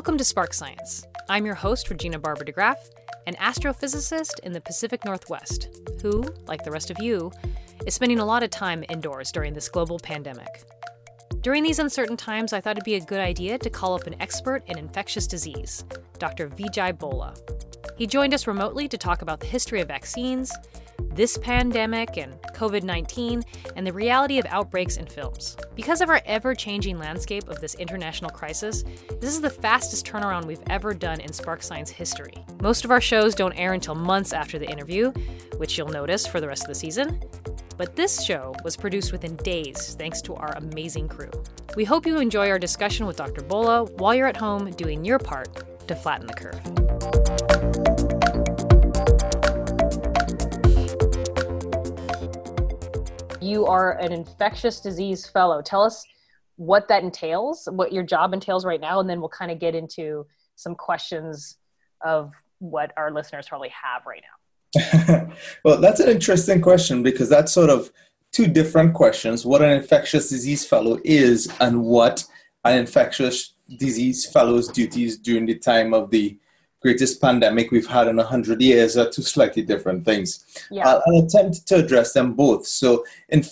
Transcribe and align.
Welcome 0.00 0.16
to 0.16 0.24
Spark 0.24 0.54
Science. 0.54 1.04
I'm 1.28 1.44
your 1.44 1.54
host, 1.54 1.90
Regina 1.90 2.18
Barber 2.18 2.46
DeGraaff, 2.46 2.78
an 3.26 3.34
astrophysicist 3.34 4.40
in 4.42 4.52
the 4.52 4.60
Pacific 4.62 5.04
Northwest, 5.04 5.78
who, 6.00 6.24
like 6.46 6.64
the 6.64 6.70
rest 6.70 6.90
of 6.90 6.98
you, 7.00 7.30
is 7.86 7.92
spending 7.96 8.18
a 8.18 8.24
lot 8.24 8.42
of 8.42 8.48
time 8.48 8.82
indoors 8.88 9.30
during 9.30 9.52
this 9.52 9.68
global 9.68 9.98
pandemic. 9.98 10.64
During 11.42 11.62
these 11.62 11.80
uncertain 11.80 12.16
times, 12.16 12.54
I 12.54 12.62
thought 12.62 12.78
it'd 12.78 12.84
be 12.84 12.94
a 12.94 13.00
good 13.00 13.20
idea 13.20 13.58
to 13.58 13.68
call 13.68 13.94
up 13.94 14.06
an 14.06 14.16
expert 14.22 14.62
in 14.68 14.78
infectious 14.78 15.26
disease, 15.26 15.84
Dr. 16.18 16.48
Vijay 16.48 16.98
Bolla. 16.98 17.36
He 18.00 18.06
joined 18.06 18.32
us 18.32 18.46
remotely 18.46 18.88
to 18.88 18.96
talk 18.96 19.20
about 19.20 19.40
the 19.40 19.46
history 19.46 19.82
of 19.82 19.88
vaccines, 19.88 20.50
this 21.14 21.36
pandemic 21.36 22.16
and 22.16 22.32
COVID 22.54 22.82
19, 22.82 23.42
and 23.76 23.86
the 23.86 23.92
reality 23.92 24.38
of 24.38 24.46
outbreaks 24.46 24.96
in 24.96 25.04
films. 25.04 25.54
Because 25.74 26.00
of 26.00 26.08
our 26.08 26.22
ever 26.24 26.54
changing 26.54 26.98
landscape 26.98 27.46
of 27.50 27.60
this 27.60 27.74
international 27.74 28.30
crisis, 28.30 28.84
this 29.20 29.34
is 29.34 29.42
the 29.42 29.50
fastest 29.50 30.06
turnaround 30.06 30.46
we've 30.46 30.62
ever 30.70 30.94
done 30.94 31.20
in 31.20 31.30
Spark 31.30 31.62
Science 31.62 31.90
history. 31.90 32.42
Most 32.62 32.86
of 32.86 32.90
our 32.90 33.02
shows 33.02 33.34
don't 33.34 33.52
air 33.52 33.74
until 33.74 33.94
months 33.94 34.32
after 34.32 34.58
the 34.58 34.70
interview, 34.70 35.10
which 35.58 35.76
you'll 35.76 35.88
notice 35.88 36.26
for 36.26 36.40
the 36.40 36.48
rest 36.48 36.62
of 36.62 36.68
the 36.68 36.74
season. 36.74 37.20
But 37.76 37.96
this 37.96 38.24
show 38.24 38.54
was 38.64 38.78
produced 38.78 39.12
within 39.12 39.36
days 39.36 39.94
thanks 39.98 40.22
to 40.22 40.34
our 40.36 40.52
amazing 40.56 41.08
crew. 41.08 41.32
We 41.76 41.84
hope 41.84 42.06
you 42.06 42.16
enjoy 42.16 42.48
our 42.48 42.58
discussion 42.58 43.04
with 43.04 43.18
Dr. 43.18 43.42
Bolla 43.42 43.84
while 43.98 44.14
you're 44.14 44.26
at 44.26 44.38
home 44.38 44.70
doing 44.70 45.04
your 45.04 45.18
part 45.18 45.86
to 45.86 45.94
flatten 45.94 46.26
the 46.26 46.32
curve. 46.32 46.79
You 53.50 53.66
are 53.66 53.98
an 53.98 54.12
infectious 54.12 54.80
disease 54.80 55.26
fellow. 55.26 55.60
Tell 55.60 55.82
us 55.82 56.06
what 56.54 56.86
that 56.86 57.02
entails, 57.02 57.68
what 57.72 57.92
your 57.92 58.04
job 58.04 58.32
entails 58.32 58.64
right 58.64 58.80
now, 58.80 59.00
and 59.00 59.10
then 59.10 59.18
we'll 59.18 59.28
kind 59.28 59.50
of 59.50 59.58
get 59.58 59.74
into 59.74 60.24
some 60.54 60.76
questions 60.76 61.56
of 62.04 62.32
what 62.60 62.92
our 62.96 63.10
listeners 63.10 63.48
probably 63.48 63.70
have 63.70 64.02
right 64.06 64.22
now. 64.28 65.28
well, 65.64 65.80
that's 65.80 65.98
an 65.98 66.08
interesting 66.08 66.60
question 66.60 67.02
because 67.02 67.28
that's 67.28 67.50
sort 67.50 67.70
of 67.70 67.90
two 68.32 68.46
different 68.46 68.94
questions 68.94 69.44
what 69.44 69.62
an 69.62 69.70
infectious 69.70 70.28
disease 70.28 70.64
fellow 70.64 71.00
is 71.04 71.52
and 71.58 71.82
what 71.82 72.24
an 72.64 72.78
infectious 72.78 73.54
disease 73.78 74.30
fellow's 74.30 74.68
duties 74.68 75.18
during 75.18 75.44
the 75.44 75.56
time 75.56 75.92
of 75.92 76.08
the 76.10 76.38
greatest 76.80 77.20
pandemic 77.20 77.70
we've 77.70 77.86
had 77.86 78.08
in 78.08 78.16
100 78.16 78.60
years 78.60 78.96
are 78.96 79.08
two 79.08 79.22
slightly 79.22 79.62
different 79.62 80.04
things. 80.04 80.44
Yeah. 80.70 80.88
I'll, 80.88 81.02
I'll 81.06 81.24
attempt 81.24 81.66
to 81.68 81.76
address 81.76 82.12
them 82.12 82.34
both. 82.34 82.66
So, 82.66 83.04
in, 83.28 83.44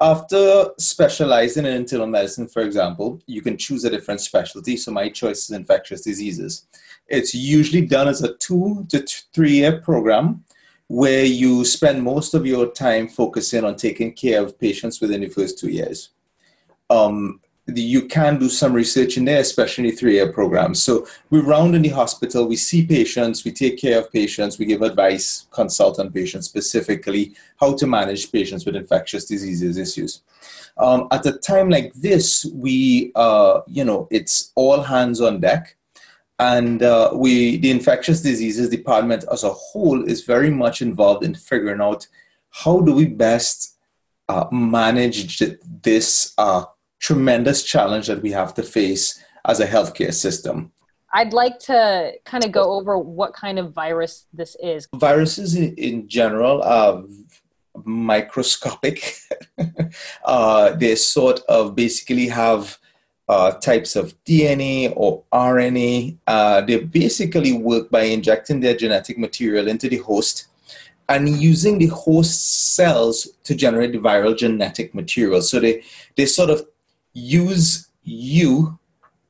after 0.00 0.70
specializing 0.78 1.66
in 1.66 1.72
internal 1.72 2.06
medicine, 2.06 2.46
for 2.46 2.62
example, 2.62 3.20
you 3.26 3.42
can 3.42 3.56
choose 3.56 3.84
a 3.84 3.90
different 3.90 4.20
specialty. 4.20 4.76
So, 4.76 4.92
my 4.92 5.08
choice 5.08 5.44
is 5.44 5.50
infectious 5.50 6.02
diseases. 6.02 6.66
It's 7.08 7.34
usually 7.34 7.86
done 7.86 8.08
as 8.08 8.22
a 8.22 8.34
two 8.34 8.86
to 8.90 9.04
three 9.32 9.56
year 9.56 9.80
program 9.80 10.44
where 10.88 11.24
you 11.24 11.64
spend 11.64 12.02
most 12.02 12.34
of 12.34 12.46
your 12.46 12.70
time 12.70 13.08
focusing 13.08 13.64
on 13.64 13.76
taking 13.76 14.12
care 14.12 14.42
of 14.42 14.58
patients 14.58 15.00
within 15.00 15.22
the 15.22 15.28
first 15.28 15.58
two 15.58 15.70
years. 15.70 16.10
Um, 16.90 17.40
you 17.66 18.06
can 18.06 18.38
do 18.38 18.48
some 18.48 18.74
research 18.74 19.16
in 19.16 19.24
there, 19.24 19.40
especially 19.40 19.90
three-year 19.90 20.32
programs. 20.32 20.82
So 20.82 21.06
we 21.30 21.40
round 21.40 21.74
in 21.74 21.82
the 21.82 21.88
hospital, 21.88 22.46
we 22.46 22.56
see 22.56 22.86
patients, 22.86 23.44
we 23.44 23.52
take 23.52 23.78
care 23.78 23.98
of 23.98 24.12
patients, 24.12 24.58
we 24.58 24.66
give 24.66 24.82
advice, 24.82 25.46
consult 25.50 25.98
on 25.98 26.12
patients 26.12 26.46
specifically 26.46 27.34
how 27.58 27.74
to 27.74 27.86
manage 27.86 28.30
patients 28.30 28.66
with 28.66 28.76
infectious 28.76 29.24
diseases 29.24 29.78
issues. 29.78 30.20
Um, 30.76 31.08
at 31.10 31.24
a 31.24 31.38
time 31.38 31.70
like 31.70 31.94
this, 31.94 32.44
we, 32.52 33.12
uh, 33.14 33.60
you 33.66 33.84
know, 33.84 34.08
it's 34.10 34.52
all 34.56 34.82
hands 34.82 35.20
on 35.20 35.40
deck. 35.40 35.76
And 36.38 36.82
uh, 36.82 37.12
we, 37.14 37.58
the 37.58 37.70
infectious 37.70 38.20
diseases 38.20 38.68
department 38.68 39.24
as 39.32 39.44
a 39.44 39.50
whole 39.50 40.04
is 40.04 40.24
very 40.24 40.50
much 40.50 40.82
involved 40.82 41.24
in 41.24 41.34
figuring 41.34 41.80
out 41.80 42.06
how 42.50 42.80
do 42.80 42.92
we 42.92 43.06
best 43.06 43.76
uh, 44.28 44.46
manage 44.50 45.42
this 45.82 46.34
uh, 46.36 46.64
tremendous 47.04 47.62
challenge 47.62 48.06
that 48.06 48.22
we 48.22 48.30
have 48.30 48.54
to 48.54 48.62
face 48.62 49.22
as 49.44 49.60
a 49.60 49.66
healthcare 49.66 50.12
system. 50.12 50.72
I'd 51.12 51.34
like 51.34 51.58
to 51.70 52.12
kind 52.24 52.44
of 52.44 52.50
go 52.50 52.72
over 52.72 52.98
what 52.98 53.34
kind 53.34 53.58
of 53.58 53.74
virus 53.74 54.26
this 54.32 54.56
is. 54.58 54.88
Viruses 54.96 55.54
in, 55.54 56.08
general 56.08 56.62
are 56.62 57.04
microscopic. 57.84 59.16
uh, 60.24 60.72
they 60.72 60.94
sort 60.94 61.40
of 61.46 61.76
basically 61.76 62.26
have 62.28 62.78
uh, 63.28 63.52
types 63.52 63.96
of 63.96 64.14
DNA 64.24 64.92
or 64.96 65.22
RNA. 65.30 66.16
Uh, 66.26 66.62
they 66.62 66.78
basically 66.78 67.52
work 67.52 67.90
by 67.90 68.04
injecting 68.04 68.60
their 68.60 68.76
genetic 68.76 69.18
material 69.18 69.68
into 69.68 69.90
the 69.90 69.98
host 69.98 70.46
and 71.10 71.28
using 71.28 71.78
the 71.78 71.88
host 71.88 72.74
cells 72.74 73.28
to 73.44 73.54
generate 73.54 73.92
the 73.92 73.98
viral 73.98 74.36
genetic 74.36 74.94
material. 74.94 75.42
So 75.42 75.60
they, 75.60 75.82
they 76.16 76.24
sort 76.24 76.48
of 76.48 76.66
use 77.14 77.88
you 78.02 78.78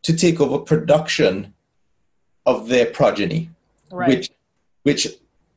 to 0.03 0.17
take 0.17 0.41
over 0.41 0.59
production 0.59 1.55
of 2.47 2.69
their 2.69 2.87
progeny, 2.87 3.51
right. 3.91 4.09
which 4.09 4.31
which 4.83 5.09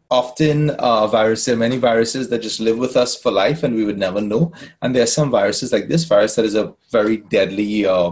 often 0.10 0.70
uh, 0.72 1.08
viruses, 1.08 1.46
there 1.46 1.56
are 1.56 1.60
many 1.60 1.78
viruses 1.78 2.30
that 2.30 2.42
just 2.42 2.60
live 2.60 2.78
with 2.78 2.96
us 2.96 3.16
for 3.16 3.32
life 3.32 3.64
and 3.64 3.76
we 3.76 3.84
would 3.84 3.98
never 3.98 4.22
know. 4.22 4.54
And 4.82 4.96
there 4.96 5.04
are 5.04 5.08
some 5.08 5.30
viruses 5.30 5.74
like 5.74 5.90
this 5.90 6.06
virus 6.06 6.36
that 6.36 6.46
is 6.46 6.56
a 6.56 6.74
very 6.92 7.18
deadly 7.18 7.86
uh, 7.86 8.12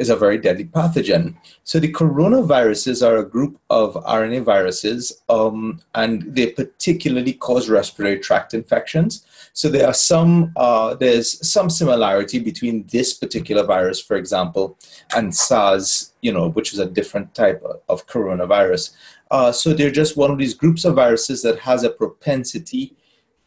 is 0.00 0.08
a 0.08 0.16
very 0.16 0.38
deadly 0.38 0.64
pathogen. 0.64 1.36
So 1.62 1.78
the 1.78 1.92
coronaviruses 1.92 3.06
are 3.06 3.18
a 3.18 3.28
group 3.28 3.60
of 3.68 3.94
RNA 3.94 4.44
viruses, 4.44 5.22
um, 5.28 5.80
and 5.94 6.34
they 6.34 6.52
particularly 6.52 7.34
cause 7.34 7.68
respiratory 7.68 8.18
tract 8.18 8.54
infections. 8.54 9.26
So 9.52 9.68
there 9.68 9.86
are 9.86 9.94
some 9.94 10.52
uh, 10.56 10.94
there's 10.94 11.28
some 11.46 11.68
similarity 11.68 12.38
between 12.38 12.86
this 12.86 13.12
particular 13.12 13.62
virus, 13.62 14.00
for 14.00 14.16
example, 14.16 14.78
and 15.14 15.36
SARS, 15.36 16.14
you 16.22 16.32
know, 16.32 16.48
which 16.48 16.72
is 16.72 16.78
a 16.78 16.86
different 16.86 17.34
type 17.34 17.62
of 17.88 18.06
coronavirus. 18.06 18.94
Uh, 19.30 19.52
so 19.52 19.74
they're 19.74 19.90
just 19.90 20.16
one 20.16 20.30
of 20.30 20.38
these 20.38 20.54
groups 20.54 20.86
of 20.86 20.94
viruses 20.94 21.42
that 21.42 21.58
has 21.58 21.84
a 21.84 21.90
propensity 21.90 22.96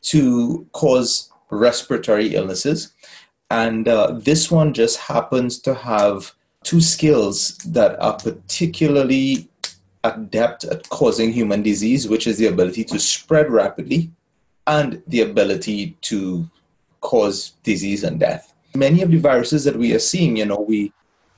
to 0.04 0.68
cause 0.72 1.32
respiratory 1.50 2.36
illnesses. 2.36 2.94
And 3.50 3.88
uh, 3.88 4.20
this 4.20 4.52
one 4.52 4.74
just 4.74 4.98
happens 4.98 5.60
to 5.62 5.74
have 5.74 6.34
two 6.64 6.82
skills 6.82 7.58
that 7.60 8.00
are 8.02 8.18
particularly 8.18 9.50
adept 10.04 10.64
at 10.66 10.88
causing 10.90 11.32
human 11.32 11.62
disease, 11.62 12.08
which 12.08 12.28
is 12.28 12.38
the 12.38 12.48
ability 12.48 12.84
to 12.84 13.00
spread 13.00 13.50
rapidly 13.50 14.12
and 14.68 15.02
the 15.08 15.22
ability 15.22 15.98
to 16.02 16.50
cause 17.02 17.52
disease 17.64 18.04
and 18.04 18.20
death. 18.20 18.54
Many 18.76 19.02
of 19.02 19.12
the 19.12 19.18
viruses 19.18 19.64
that 19.66 19.76
we 19.76 19.94
are 19.94 20.00
seeing, 20.00 20.38
you 20.38 20.46
know, 20.46 20.60
we 20.60 20.92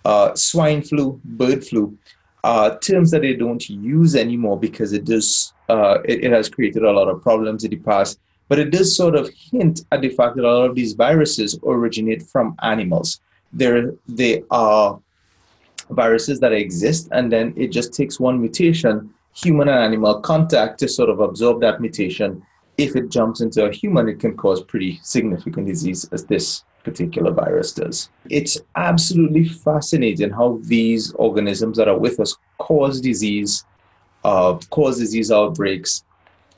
uh, 0.05 0.33
swine 0.35 0.81
flu, 0.81 1.19
bird 1.25 1.65
flu, 1.65 1.97
uh, 2.43 2.75
terms 2.77 3.11
that 3.11 3.21
they 3.21 3.33
don't 3.33 3.67
use 3.69 4.15
anymore 4.15 4.59
because 4.59 4.93
it 4.93 5.03
does 5.03 5.53
uh, 5.67 5.97
it, 6.05 6.23
it, 6.25 6.31
has 6.31 6.47
created 6.47 6.83
a 6.83 6.91
lot 6.91 7.07
of 7.07 7.21
problems 7.21 7.63
in 7.63 7.71
the 7.71 7.77
past. 7.77 8.19
But 8.47 8.59
it 8.59 8.69
does 8.69 8.95
sort 8.95 9.15
of 9.15 9.31
hint 9.51 9.81
at 9.91 10.01
the 10.01 10.09
fact 10.09 10.35
that 10.35 10.45
a 10.45 10.51
lot 10.51 10.69
of 10.69 10.75
these 10.75 10.93
viruses 10.93 11.57
originate 11.65 12.21
from 12.21 12.55
animals. 12.61 13.19
They're, 13.51 13.93
they 14.07 14.43
are 14.51 14.99
viruses 15.89 16.39
that 16.39 16.53
exist, 16.53 17.09
and 17.11 17.31
then 17.31 17.53
it 17.55 17.67
just 17.67 17.93
takes 17.93 18.19
one 18.19 18.39
mutation, 18.39 19.13
human 19.33 19.67
and 19.67 19.79
animal 19.79 20.19
contact, 20.21 20.79
to 20.79 20.87
sort 20.87 21.09
of 21.09 21.19
absorb 21.19 21.61
that 21.61 21.81
mutation. 21.81 22.41
If 22.77 22.95
it 22.95 23.09
jumps 23.09 23.41
into 23.41 23.65
a 23.65 23.71
human, 23.71 24.09
it 24.09 24.19
can 24.19 24.35
cause 24.35 24.61
pretty 24.63 24.99
significant 25.03 25.67
disease, 25.67 26.07
as 26.11 26.25
this 26.25 26.63
particular 26.83 27.31
virus 27.31 27.73
does. 27.73 28.09
It's 28.29 28.57
absolutely 28.75 29.45
fascinating 29.45 30.29
how 30.29 30.59
these 30.63 31.11
organisms 31.13 31.77
that 31.77 31.87
are 31.87 31.97
with 31.97 32.19
us 32.19 32.37
cause 32.57 33.01
disease, 33.01 33.65
uh, 34.23 34.57
cause 34.69 34.99
disease 34.99 35.31
outbreaks. 35.31 36.03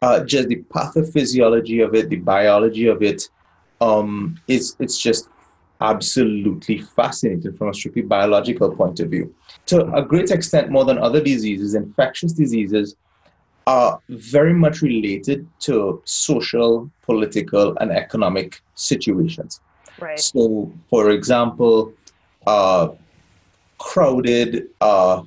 Uh, 0.02 0.24
just 0.24 0.48
the 0.48 0.58
pathophysiology 0.70 1.84
of 1.84 1.96
it, 1.96 2.10
the 2.10 2.18
biology 2.18 2.88
of 2.88 3.02
it, 3.02 3.30
um, 3.82 4.40
it's, 4.48 4.76
it's 4.80 5.02
just 5.02 5.30
absolutely 5.82 6.80
fascinating 6.80 7.54
from 7.56 7.70
a 7.70 7.74
strictly 7.74 8.02
biological 8.02 8.76
point 8.76 9.00
of 9.00 9.10
view. 9.10 9.34
To 9.68 9.94
a 9.94 10.04
great 10.04 10.32
extent, 10.32 10.70
more 10.70 10.86
than 10.86 10.98
other 10.98 11.22
diseases, 11.22 11.76
infectious 11.76 12.34
diseases 12.34 12.96
are 13.68 14.00
very 14.10 14.54
much 14.54 14.82
related 14.82 15.48
to 15.60 16.02
social, 16.06 16.90
political, 17.04 17.78
and 17.78 17.92
economic 17.92 18.62
situations. 18.76 19.60
Right. 20.00 20.20
So, 20.20 20.72
for 20.90 21.10
example, 21.10 21.94
uh, 22.46 22.90
crowded, 23.78 24.70
uh, 24.80 25.24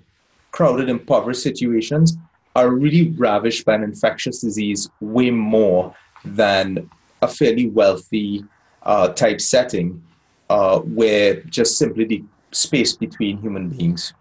crowded, 0.52 0.88
impoverished 0.88 1.43
situations 1.43 2.17
are 2.56 2.70
really 2.70 3.11
ravished 3.11 3.64
by 3.64 3.75
an 3.75 3.82
infectious 3.85 4.41
disease 4.41 4.88
way 5.00 5.31
more 5.31 5.94
than 6.25 6.88
a 7.23 7.29
fairly 7.29 7.69
wealthy 7.69 8.44
uh, 8.82 9.08
type 9.08 9.41
setting 9.41 10.02
uh, 10.50 10.81
where 10.81 11.41
just 11.44 11.79
simply 11.79 12.05
the 12.05 12.25
space 12.50 12.94
between 12.94 13.38
human 13.38 13.69
beings 13.69 14.12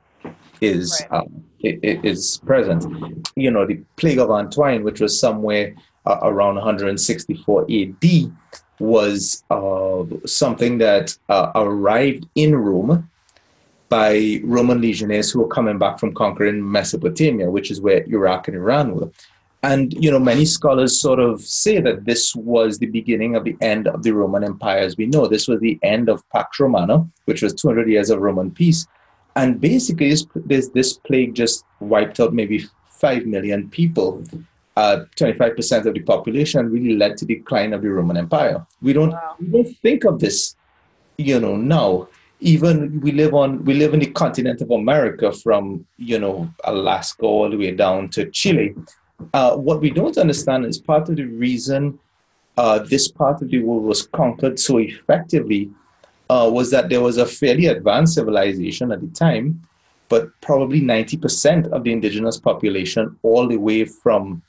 is 0.61 1.03
right. 1.11 1.21
um, 1.21 1.43
it, 1.59 2.05
is 2.05 2.39
present. 2.45 2.85
You 3.35 3.51
know, 3.51 3.65
the 3.65 3.81
plague 3.97 4.19
of 4.19 4.29
Antonine, 4.29 4.83
which 4.83 5.01
was 5.01 5.19
somewhere 5.19 5.75
uh, 6.05 6.19
around 6.21 6.55
164 6.55 7.67
AD, 7.69 8.31
was 8.79 9.43
uh, 9.49 10.03
something 10.25 10.77
that 10.77 11.17
uh, 11.27 11.51
arrived 11.55 12.27
in 12.35 12.55
Rome 12.55 13.09
by 13.89 14.39
Roman 14.43 14.79
legionnaires 14.79 15.31
who 15.31 15.39
were 15.41 15.47
coming 15.47 15.79
back 15.79 15.99
from 15.99 16.13
conquering 16.13 16.71
Mesopotamia, 16.71 17.49
which 17.49 17.71
is 17.71 17.81
where 17.81 18.03
Iraq 18.03 18.47
and 18.47 18.55
Iran 18.55 18.95
were. 18.95 19.09
And 19.61 19.93
you 19.93 20.09
know, 20.09 20.19
many 20.19 20.45
scholars 20.45 20.99
sort 20.99 21.19
of 21.19 21.41
say 21.41 21.81
that 21.81 22.05
this 22.05 22.33
was 22.33 22.79
the 22.79 22.85
beginning 22.87 23.35
of 23.35 23.43
the 23.43 23.57
end 23.59 23.87
of 23.87 24.03
the 24.03 24.11
Roman 24.11 24.43
Empire 24.43 24.79
as 24.79 24.95
we 24.95 25.05
know. 25.05 25.27
This 25.27 25.47
was 25.47 25.59
the 25.59 25.77
end 25.83 26.07
of 26.07 26.27
Pax 26.29 26.59
Romana, 26.59 27.05
which 27.25 27.41
was 27.41 27.53
200 27.53 27.89
years 27.89 28.09
of 28.09 28.19
Roman 28.19 28.51
peace. 28.51 28.87
And 29.35 29.59
basically, 29.59 30.09
this, 30.09 30.25
this, 30.35 30.69
this 30.69 30.93
plague 30.93 31.35
just 31.35 31.65
wiped 31.81 32.19
out 32.19 32.33
maybe 32.33 32.65
5 32.89 33.25
million 33.25 33.69
people, 33.69 34.23
uh, 34.77 35.05
25% 35.17 35.85
of 35.85 35.93
the 35.93 36.01
population, 36.01 36.71
really 36.71 36.95
led 36.95 37.17
to 37.17 37.25
the 37.25 37.35
decline 37.35 37.73
of 37.73 37.81
the 37.81 37.89
Roman 37.89 38.17
Empire. 38.17 38.65
We 38.81 38.93
don't, 38.93 39.11
wow. 39.11 39.35
we 39.39 39.47
don't 39.47 39.77
think 39.79 40.05
of 40.05 40.19
this, 40.19 40.55
you 41.17 41.39
know, 41.39 41.57
now 41.57 42.07
even 42.41 42.99
we 43.01 43.11
live 43.11 43.33
on 43.33 43.63
we 43.65 43.73
live 43.73 43.93
in 43.93 43.99
the 43.99 44.11
continent 44.11 44.61
of 44.61 44.71
America 44.71 45.31
from 45.31 45.85
you 45.97 46.19
know 46.19 46.49
Alaska 46.63 47.23
all 47.23 47.49
the 47.49 47.57
way 47.57 47.71
down 47.71 48.09
to 48.09 48.29
Chile. 48.31 48.75
Uh, 49.33 49.55
what 49.55 49.81
we 49.81 49.89
don't 49.89 50.17
understand 50.17 50.65
is 50.65 50.77
part 50.77 51.09
of 51.09 51.15
the 51.15 51.25
reason 51.25 51.99
uh, 52.57 52.79
this 52.79 53.07
part 53.07 53.41
of 53.41 53.49
the 53.49 53.59
world 53.59 53.83
was 53.83 54.07
conquered 54.07 54.59
so 54.59 54.77
effectively 54.77 55.69
uh, 56.29 56.49
was 56.51 56.69
that 56.71 56.89
there 56.89 57.01
was 57.01 57.17
a 57.17 57.25
fairly 57.25 57.67
advanced 57.67 58.15
civilization 58.15 58.91
at 58.91 59.01
the 59.01 59.07
time, 59.07 59.61
but 60.09 60.29
probably 60.41 60.81
90% 60.81 61.71
of 61.71 61.83
the 61.83 61.91
indigenous 61.91 62.39
population, 62.39 63.17
all 63.23 63.47
the 63.47 63.57
way 63.57 63.85
from 63.85 64.41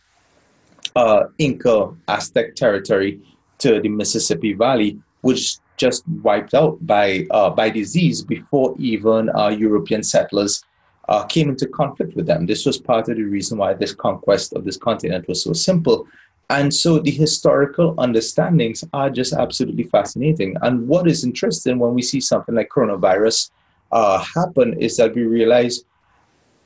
uh, 0.96 1.24
Inca 1.38 1.94
Aztec 2.08 2.54
territory 2.54 3.20
to 3.58 3.80
the 3.80 3.88
Mississippi 3.88 4.54
Valley, 4.54 5.00
was 5.22 5.60
just 5.76 6.02
wiped 6.22 6.52
out 6.52 6.84
by 6.86 7.26
uh, 7.30 7.48
by 7.48 7.70
disease 7.70 8.22
before 8.22 8.74
even 8.78 9.30
European 9.56 10.02
settlers 10.02 10.64
uh, 11.10 11.24
came 11.24 11.48
into 11.48 11.66
conflict 11.66 12.14
with 12.14 12.26
them. 12.26 12.46
This 12.46 12.64
was 12.64 12.78
part 12.78 13.08
of 13.08 13.16
the 13.16 13.24
reason 13.24 13.58
why 13.58 13.74
this 13.74 13.92
conquest 13.92 14.52
of 14.54 14.64
this 14.64 14.76
continent 14.76 15.26
was 15.28 15.42
so 15.42 15.52
simple. 15.52 16.06
And 16.48 16.72
so 16.72 16.98
the 16.98 17.10
historical 17.10 17.94
understandings 17.98 18.84
are 18.92 19.10
just 19.10 19.32
absolutely 19.32 19.84
fascinating. 19.84 20.56
And 20.62 20.86
what 20.88 21.08
is 21.08 21.24
interesting 21.24 21.78
when 21.78 21.94
we 21.94 22.02
see 22.02 22.20
something 22.20 22.54
like 22.54 22.70
coronavirus 22.70 23.50
uh, 23.92 24.18
happen 24.18 24.74
is 24.80 24.96
that 24.96 25.14
we 25.14 25.22
realize 25.22 25.84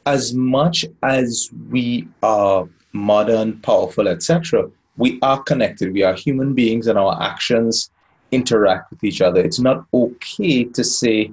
as 0.07 0.35
much 0.35 0.85
as 1.03 1.51
we 1.71 2.07
are 2.23 2.69
modern, 2.93 3.61
powerful, 3.61 4.09
etc., 4.09 4.71
we 4.97 5.19
are 5.23 5.43
connected. 5.43 5.93
We 5.93 6.03
are 6.03 6.15
human 6.15 6.55
beings, 6.55 6.87
and 6.87 6.99
our 6.99 7.21
actions 7.21 7.91
interact 8.31 8.91
with 8.91 9.03
each 9.03 9.21
other. 9.21 9.41
It's 9.41 9.59
not 9.59 9.85
okay 9.93 10.65
to 10.65 10.85
say 10.85 11.33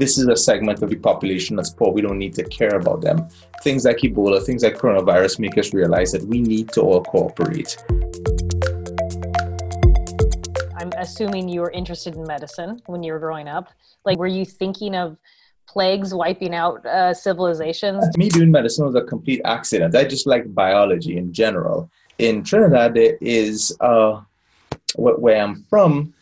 this 0.00 0.16
is 0.16 0.26
a 0.28 0.34
segment 0.34 0.82
of 0.82 0.88
the 0.88 0.96
population 0.96 1.56
that's 1.56 1.68
poor. 1.68 1.92
We 1.92 2.00
don't 2.00 2.18
need 2.18 2.32
to 2.36 2.44
care 2.44 2.76
about 2.76 3.02
them. 3.02 3.28
Things 3.62 3.84
like 3.84 3.98
Ebola, 3.98 4.42
things 4.42 4.62
like 4.62 4.78
coronavirus 4.78 5.38
make 5.38 5.58
us 5.58 5.74
realize 5.74 6.10
that 6.12 6.22
we 6.22 6.40
need 6.40 6.70
to 6.70 6.80
all 6.80 7.04
cooperate. 7.04 7.76
I'm 10.74 10.90
assuming 10.96 11.50
you 11.50 11.60
were 11.60 11.70
interested 11.70 12.14
in 12.14 12.26
medicine 12.26 12.80
when 12.86 13.02
you 13.02 13.12
were 13.12 13.18
growing 13.18 13.46
up. 13.46 13.68
Like, 14.06 14.16
were 14.18 14.26
you 14.26 14.46
thinking 14.46 14.96
of 14.96 15.18
plagues 15.68 16.14
wiping 16.14 16.54
out 16.54 16.84
uh, 16.86 17.12
civilizations? 17.12 18.02
Me 18.16 18.30
doing 18.30 18.50
medicine 18.50 18.86
was 18.86 18.94
a 18.94 19.02
complete 19.02 19.42
accident. 19.44 19.94
I 19.94 20.04
just 20.04 20.26
like 20.26 20.54
biology 20.54 21.18
in 21.18 21.30
general. 21.34 21.90
In 22.16 22.42
Trinidad, 22.42 22.94
there 22.94 23.18
is, 23.20 23.76
uh, 23.80 24.22
where 24.96 25.42
I'm 25.42 25.62
from, 25.64 26.14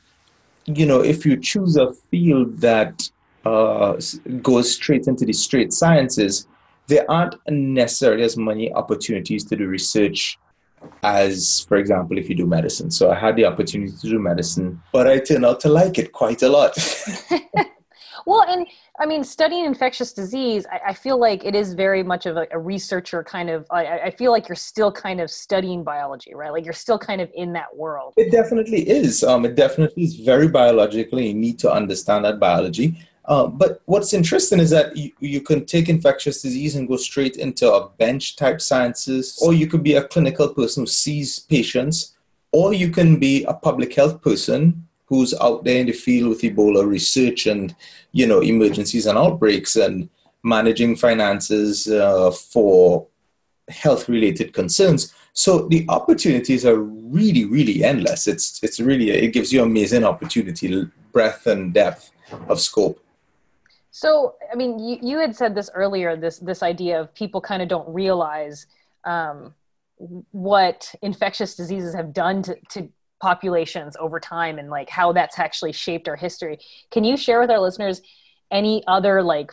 you 0.66 0.84
know, 0.84 1.00
if 1.00 1.24
you 1.24 1.36
choose 1.36 1.76
a 1.76 1.92
field 2.10 2.58
that 2.58 3.08
uh, 3.48 4.00
goes 4.42 4.74
straight 4.74 5.06
into 5.06 5.24
the 5.24 5.32
straight 5.32 5.72
sciences, 5.72 6.46
there 6.86 7.10
aren't 7.10 7.36
necessarily 7.48 8.24
as 8.24 8.36
many 8.36 8.72
opportunities 8.72 9.44
to 9.44 9.56
do 9.56 9.66
research 9.66 10.38
as, 11.02 11.64
for 11.68 11.76
example, 11.76 12.18
if 12.18 12.28
you 12.28 12.34
do 12.34 12.46
medicine. 12.46 12.90
So 12.90 13.10
I 13.10 13.18
had 13.18 13.36
the 13.36 13.44
opportunity 13.44 13.92
to 13.92 14.08
do 14.08 14.18
medicine, 14.18 14.80
but 14.92 15.06
I 15.06 15.18
turned 15.18 15.44
out 15.44 15.60
to 15.60 15.68
like 15.68 15.98
it 15.98 16.12
quite 16.12 16.42
a 16.42 16.48
lot. 16.48 16.76
well, 18.26 18.44
and 18.48 18.66
I 19.00 19.06
mean, 19.06 19.22
studying 19.22 19.64
infectious 19.64 20.12
disease, 20.12 20.66
I, 20.70 20.90
I, 20.90 20.94
feel 20.94 21.18
like 21.18 21.44
it 21.44 21.54
is 21.54 21.74
very 21.74 22.02
much 22.02 22.26
of 22.26 22.36
a, 22.36 22.46
a 22.50 22.58
researcher 22.58 23.22
kind 23.22 23.48
of. 23.48 23.66
I, 23.70 23.98
I, 23.98 24.10
feel 24.10 24.32
like 24.32 24.48
you're 24.48 24.56
still 24.56 24.90
kind 24.90 25.20
of 25.20 25.30
studying 25.30 25.84
biology, 25.84 26.34
right? 26.34 26.52
Like 26.52 26.64
you're 26.64 26.72
still 26.72 26.98
kind 26.98 27.20
of 27.20 27.30
in 27.34 27.52
that 27.52 27.74
world. 27.76 28.14
It 28.16 28.32
definitely 28.32 28.88
is. 28.88 29.22
Um, 29.22 29.44
it 29.44 29.54
definitely 29.54 30.02
is 30.02 30.16
very 30.16 30.48
biologically. 30.48 31.28
You 31.28 31.34
need 31.34 31.58
to 31.60 31.72
understand 31.72 32.24
that 32.24 32.40
biology. 32.40 32.98
Uh, 33.28 33.46
but 33.46 33.82
what's 33.84 34.14
interesting 34.14 34.58
is 34.58 34.70
that 34.70 34.96
you, 34.96 35.12
you 35.20 35.42
can 35.42 35.66
take 35.66 35.90
infectious 35.90 36.40
disease 36.40 36.76
and 36.76 36.88
go 36.88 36.96
straight 36.96 37.36
into 37.36 37.70
a 37.70 37.90
bench 37.98 38.36
type 38.36 38.58
sciences, 38.58 39.38
or 39.42 39.52
you 39.52 39.66
could 39.66 39.82
be 39.82 39.96
a 39.96 40.04
clinical 40.04 40.48
person 40.48 40.82
who 40.82 40.86
sees 40.86 41.38
patients, 41.38 42.16
or 42.52 42.72
you 42.72 42.88
can 42.90 43.18
be 43.18 43.44
a 43.44 43.52
public 43.52 43.94
health 43.94 44.22
person 44.22 44.88
who's 45.04 45.34
out 45.42 45.62
there 45.62 45.80
in 45.80 45.86
the 45.86 45.92
field 45.92 46.30
with 46.30 46.40
Ebola 46.40 46.86
research 46.86 47.46
and 47.46 47.76
you 48.12 48.26
know 48.26 48.40
emergencies 48.40 49.04
and 49.04 49.18
outbreaks 49.18 49.76
and 49.76 50.08
managing 50.42 50.96
finances 50.96 51.86
uh, 51.86 52.30
for 52.30 53.06
health 53.68 54.08
related 54.08 54.54
concerns. 54.54 55.12
So 55.34 55.68
the 55.68 55.84
opportunities 55.90 56.64
are 56.64 56.80
really, 56.80 57.44
really 57.44 57.84
endless. 57.84 58.26
It's 58.26 58.62
it's 58.62 58.80
really 58.80 59.10
it 59.10 59.34
gives 59.34 59.52
you 59.52 59.62
amazing 59.62 60.04
opportunity, 60.04 60.86
breadth 61.12 61.46
and 61.46 61.74
depth 61.74 62.10
of 62.48 62.58
scope. 62.58 63.04
So 63.90 64.36
I 64.52 64.56
mean, 64.56 64.78
you, 64.78 64.98
you 65.02 65.18
had 65.18 65.34
said 65.34 65.54
this 65.54 65.70
earlier. 65.74 66.16
This 66.16 66.38
this 66.38 66.62
idea 66.62 67.00
of 67.00 67.14
people 67.14 67.40
kind 67.40 67.62
of 67.62 67.68
don't 67.68 67.88
realize 67.92 68.66
um, 69.04 69.54
what 70.30 70.94
infectious 71.02 71.54
diseases 71.54 71.94
have 71.94 72.12
done 72.12 72.42
to, 72.42 72.56
to 72.70 72.88
populations 73.20 73.96
over 73.98 74.20
time 74.20 74.58
and 74.58 74.70
like 74.70 74.88
how 74.88 75.12
that's 75.12 75.38
actually 75.38 75.72
shaped 75.72 76.08
our 76.08 76.16
history. 76.16 76.58
Can 76.90 77.04
you 77.04 77.16
share 77.16 77.40
with 77.40 77.50
our 77.50 77.58
listeners 77.58 78.00
any 78.50 78.82
other 78.86 79.22
like 79.22 79.50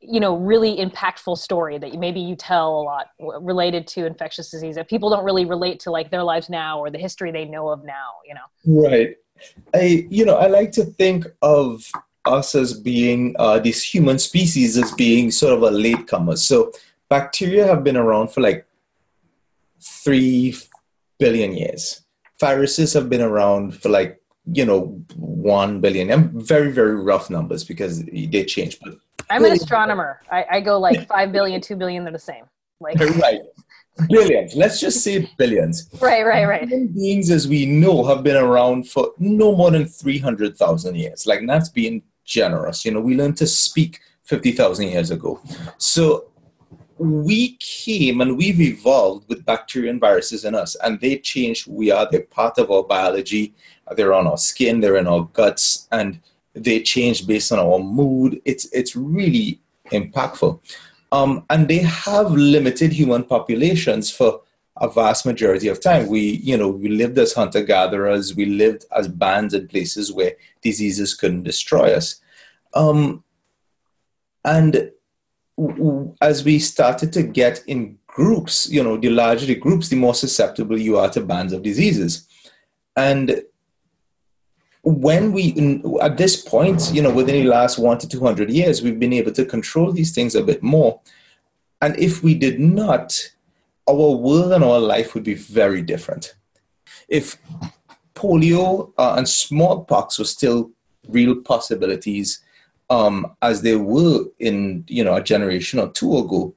you 0.00 0.20
know 0.20 0.36
really 0.36 0.76
impactful 0.76 1.36
story 1.36 1.78
that 1.78 1.94
maybe 1.94 2.20
you 2.20 2.36
tell 2.36 2.80
a 2.80 2.82
lot 2.82 3.08
related 3.18 3.86
to 3.86 4.06
infectious 4.06 4.50
disease 4.50 4.76
that 4.76 4.88
people 4.88 5.10
don't 5.10 5.24
really 5.24 5.44
relate 5.44 5.80
to 5.80 5.90
like 5.90 6.10
their 6.10 6.22
lives 6.22 6.48
now 6.48 6.78
or 6.78 6.90
the 6.90 6.98
history 6.98 7.32
they 7.32 7.44
know 7.44 7.68
of 7.68 7.84
now 7.84 8.12
you 8.24 8.34
know 8.34 8.80
right 8.80 9.16
i 9.74 10.06
you 10.08 10.24
know 10.24 10.36
i 10.36 10.46
like 10.46 10.70
to 10.70 10.84
think 10.84 11.26
of 11.42 11.84
us 12.28 12.54
as 12.54 12.78
being 12.78 13.34
uh, 13.38 13.58
this 13.58 13.82
human 13.82 14.18
species 14.18 14.76
as 14.76 14.92
being 14.92 15.30
sort 15.30 15.54
of 15.54 15.62
a 15.62 15.70
latecomer. 15.70 16.36
So 16.36 16.72
bacteria 17.08 17.66
have 17.66 17.82
been 17.82 17.96
around 17.96 18.28
for 18.28 18.40
like 18.40 18.66
three 19.80 20.56
billion 21.18 21.52
years. 21.52 22.02
Viruses 22.40 22.92
have 22.92 23.08
been 23.08 23.22
around 23.22 23.74
for 23.80 23.88
like 23.88 24.20
you 24.52 24.64
know 24.64 25.02
one 25.16 25.80
billion. 25.80 26.10
And 26.10 26.32
very 26.32 26.70
very 26.72 26.96
rough 26.96 27.30
numbers 27.30 27.64
because 27.64 28.04
they 28.04 28.44
change 28.44 28.78
but 28.80 28.94
i'm 29.30 29.44
an 29.44 29.52
astronomer. 29.52 30.20
I, 30.30 30.44
I 30.50 30.60
go 30.60 30.78
like 30.78 31.06
five 31.14 31.32
billion 31.32 31.60
two 31.60 31.76
billion 31.76 32.04
they're 32.04 32.12
the 32.12 32.18
same. 32.18 32.44
Like 32.80 32.98
right. 33.00 33.40
Billions. 34.08 34.54
Let's 34.54 34.80
just 34.80 35.02
say 35.02 35.28
billions. 35.38 35.88
Right 36.00 36.24
right 36.24 36.44
right. 36.44 36.68
Human 36.68 36.88
beings 36.88 37.30
as 37.30 37.48
we 37.48 37.66
know 37.66 38.04
have 38.04 38.22
been 38.22 38.36
around 38.36 38.88
for 38.88 39.12
no 39.18 39.56
more 39.56 39.72
than 39.72 39.86
300000 39.86 40.94
years. 40.94 41.26
Like 41.26 41.40
that's 41.46 41.68
being 41.68 42.02
generous 42.28 42.84
you 42.84 42.92
know 42.92 43.00
we 43.00 43.16
learned 43.16 43.36
to 43.36 43.46
speak 43.46 44.00
50000 44.24 44.88
years 44.88 45.10
ago 45.10 45.40
so 45.78 46.28
we 46.98 47.56
came 47.60 48.20
and 48.20 48.36
we've 48.36 48.60
evolved 48.60 49.28
with 49.28 49.44
bacteria 49.44 49.90
and 49.90 50.00
viruses 50.00 50.44
in 50.44 50.54
us, 50.54 50.74
and 50.82 51.00
they 51.00 51.18
change 51.18 51.66
we 51.66 51.90
are. 51.90 52.08
They're 52.10 52.22
part 52.22 52.58
of 52.58 52.70
our 52.70 52.82
biology. 52.82 53.54
They're 53.96 54.12
on 54.12 54.26
our 54.26 54.36
skin. 54.36 54.80
They're 54.80 54.96
in 54.96 55.06
our 55.06 55.28
guts, 55.32 55.88
and 55.92 56.20
they 56.54 56.82
change 56.82 57.26
based 57.26 57.52
on 57.52 57.60
our 57.60 57.78
mood. 57.78 58.40
It's 58.44 58.66
it's 58.72 58.96
really 58.96 59.60
impactful, 59.92 60.60
um, 61.12 61.44
and 61.50 61.68
they 61.68 61.78
have 61.78 62.32
limited 62.32 62.92
human 62.92 63.24
populations 63.24 64.10
for 64.10 64.42
a 64.80 64.88
vast 64.88 65.26
majority 65.26 65.68
of 65.68 65.80
time. 65.80 66.06
We 66.06 66.20
you 66.20 66.56
know 66.56 66.68
we 66.68 66.88
lived 66.88 67.18
as 67.18 67.32
hunter 67.32 67.62
gatherers. 67.62 68.34
We 68.34 68.46
lived 68.46 68.84
as 68.96 69.08
bands 69.08 69.54
in 69.54 69.68
places 69.68 70.12
where 70.12 70.32
diseases 70.62 71.14
couldn't 71.14 71.44
destroy 71.44 71.92
us, 71.92 72.20
um, 72.74 73.24
and 74.44 74.90
as 76.20 76.44
we 76.44 76.58
started 76.58 77.12
to 77.12 77.22
get 77.22 77.62
in 77.66 77.98
groups, 78.06 78.68
you 78.70 78.82
know, 78.82 78.96
the 78.96 79.10
larger 79.10 79.46
the 79.46 79.54
groups, 79.54 79.88
the 79.88 79.96
more 79.96 80.14
susceptible 80.14 80.78
you 80.78 80.96
are 80.98 81.10
to 81.10 81.20
bands 81.20 81.52
of 81.52 81.62
diseases. 81.62 82.28
And 82.96 83.42
when 84.82 85.32
we 85.32 85.82
at 86.00 86.16
this 86.16 86.40
point 86.40 86.90
you 86.94 87.02
know 87.02 87.12
within 87.12 87.34
the 87.34 87.48
last 87.48 87.78
one 87.78 87.98
to 87.98 88.08
200 88.08 88.48
years 88.48 88.80
we've 88.80 88.98
been 88.98 89.12
able 89.12 89.32
to 89.32 89.44
control 89.44 89.92
these 89.92 90.14
things 90.14 90.34
a 90.34 90.42
bit 90.42 90.62
more 90.62 91.00
and 91.82 91.98
if 91.98 92.22
we 92.22 92.34
did 92.34 92.58
not 92.58 93.12
our 93.88 94.10
world 94.16 94.52
and 94.52 94.64
our 94.64 94.78
life 94.78 95.14
would 95.14 95.24
be 95.24 95.34
very 95.34 95.82
different 95.82 96.34
if 97.08 97.38
polio 98.14 98.92
uh, 98.98 99.14
and 99.16 99.28
smallpox 99.28 100.18
were 100.18 100.24
still 100.24 100.70
real 101.08 101.36
possibilities 101.36 102.42
um, 102.90 103.34
as 103.42 103.62
they 103.62 103.76
were 103.76 104.24
in 104.38 104.84
you 104.88 105.04
know 105.04 105.16
a 105.16 105.22
generation 105.22 105.78
or 105.78 105.90
two 105.90 106.18
ago 106.18 106.54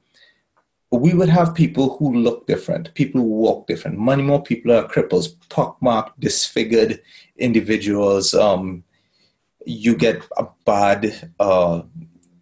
we 0.91 1.13
would 1.13 1.29
have 1.29 1.55
people 1.55 1.95
who 1.97 2.13
look 2.13 2.45
different, 2.47 2.93
people 2.95 3.21
who 3.21 3.27
walk 3.27 3.65
different. 3.65 3.97
Many 3.97 4.23
more 4.23 4.43
people 4.43 4.73
are 4.73 4.87
cripples, 4.87 5.35
pockmarked, 5.49 6.19
disfigured 6.19 7.01
individuals. 7.37 8.33
Um, 8.33 8.83
you 9.65 9.95
get 9.95 10.21
a 10.37 10.47
bad 10.65 11.31
uh, 11.39 11.83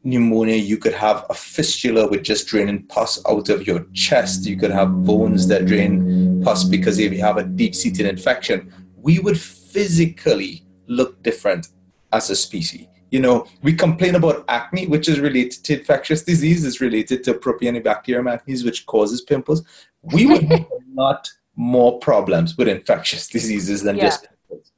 pneumonia. 0.10 0.56
You 0.56 0.78
could 0.78 0.94
have 0.94 1.26
a 1.30 1.34
fistula 1.34 2.08
with 2.08 2.24
just 2.24 2.48
draining 2.48 2.84
pus 2.88 3.24
out 3.28 3.50
of 3.50 3.66
your 3.68 3.86
chest. 3.94 4.46
You 4.46 4.58
could 4.58 4.72
have 4.72 5.06
bones 5.06 5.48
that 5.48 5.66
drain 5.66 6.42
pus 6.44 6.64
because 6.64 7.00
if 7.00 7.14
you 7.14 7.22
have 7.22 7.38
a 7.38 7.44
deep 7.44 7.76
seated 7.76 8.06
infection, 8.06 8.74
we 8.96 9.20
would 9.20 9.40
physically 9.40 10.66
look 10.88 11.22
different 11.24 11.68
as 12.12 12.30
a 12.30 12.36
species 12.36 12.88
you 13.12 13.20
know, 13.20 13.48
we 13.64 13.74
complain 13.74 14.16
about 14.16 14.46
acne, 14.48 14.88
which 14.88 15.10
is 15.10 15.20
related 15.20 15.64
to 15.64 15.80
infectious 15.80 16.24
disease, 16.24 16.64
is 16.64 16.82
related 16.82 17.24
to 17.24 17.34
Propionibacterium 17.34 18.40
acnes, 18.40 18.64
which 18.64 18.86
causes 18.86 19.22
pimples. 19.22 19.64
We 20.02 20.26
would 20.26 20.44
have 20.52 20.62
a 20.62 20.80
lot 20.94 21.28
more 21.56 22.00
problems 22.00 22.58
with 22.58 22.68
infectious 22.68 23.28
diseases 23.28 23.82
than 23.82 23.98
yeah. 23.98 24.04
just 24.04 24.28
pimples. 24.28 24.72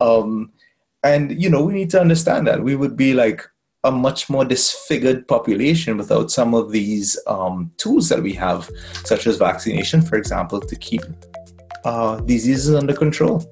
Um, 0.00 0.52
and, 1.02 1.40
you 1.42 1.50
know, 1.50 1.62
we 1.62 1.74
need 1.74 1.90
to 1.90 2.00
understand 2.00 2.46
that. 2.46 2.62
We 2.62 2.76
would 2.76 2.96
be 2.96 3.14
like 3.14 3.42
a 3.84 3.90
much 3.90 4.30
more 4.30 4.44
disfigured 4.44 5.26
population 5.26 5.96
without 5.96 6.30
some 6.30 6.54
of 6.54 6.70
these 6.70 7.18
um, 7.26 7.72
tools 7.78 8.08
that 8.08 8.22
we 8.22 8.32
have, 8.32 8.70
such 9.04 9.26
as 9.26 9.36
vaccination, 9.36 10.00
for 10.00 10.16
example, 10.16 10.60
to 10.60 10.76
keep 10.76 11.02
uh, 11.84 12.20
diseases 12.20 12.74
under 12.74 12.94
control. 12.94 13.44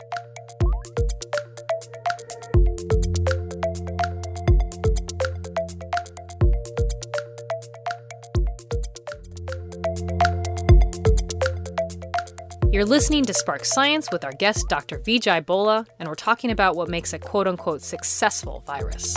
You're 12.73 12.87
listening 12.87 13.25
to 13.25 13.35
Spark 13.35 13.65
Science 13.65 14.09
with 14.13 14.25
our 14.25 14.33
guest, 14.33 14.69
Dr. 14.69 15.01
Vijay 15.01 15.45
Bola, 15.45 15.87
and 15.99 16.09
we're 16.09 16.15
talking 16.15 16.53
about 16.53 16.77
what 16.77 16.89
makes 16.89 17.13
a 17.13 17.19
quote 17.19 17.49
unquote 17.49 17.83
successful 17.83 18.63
virus. 18.65 19.17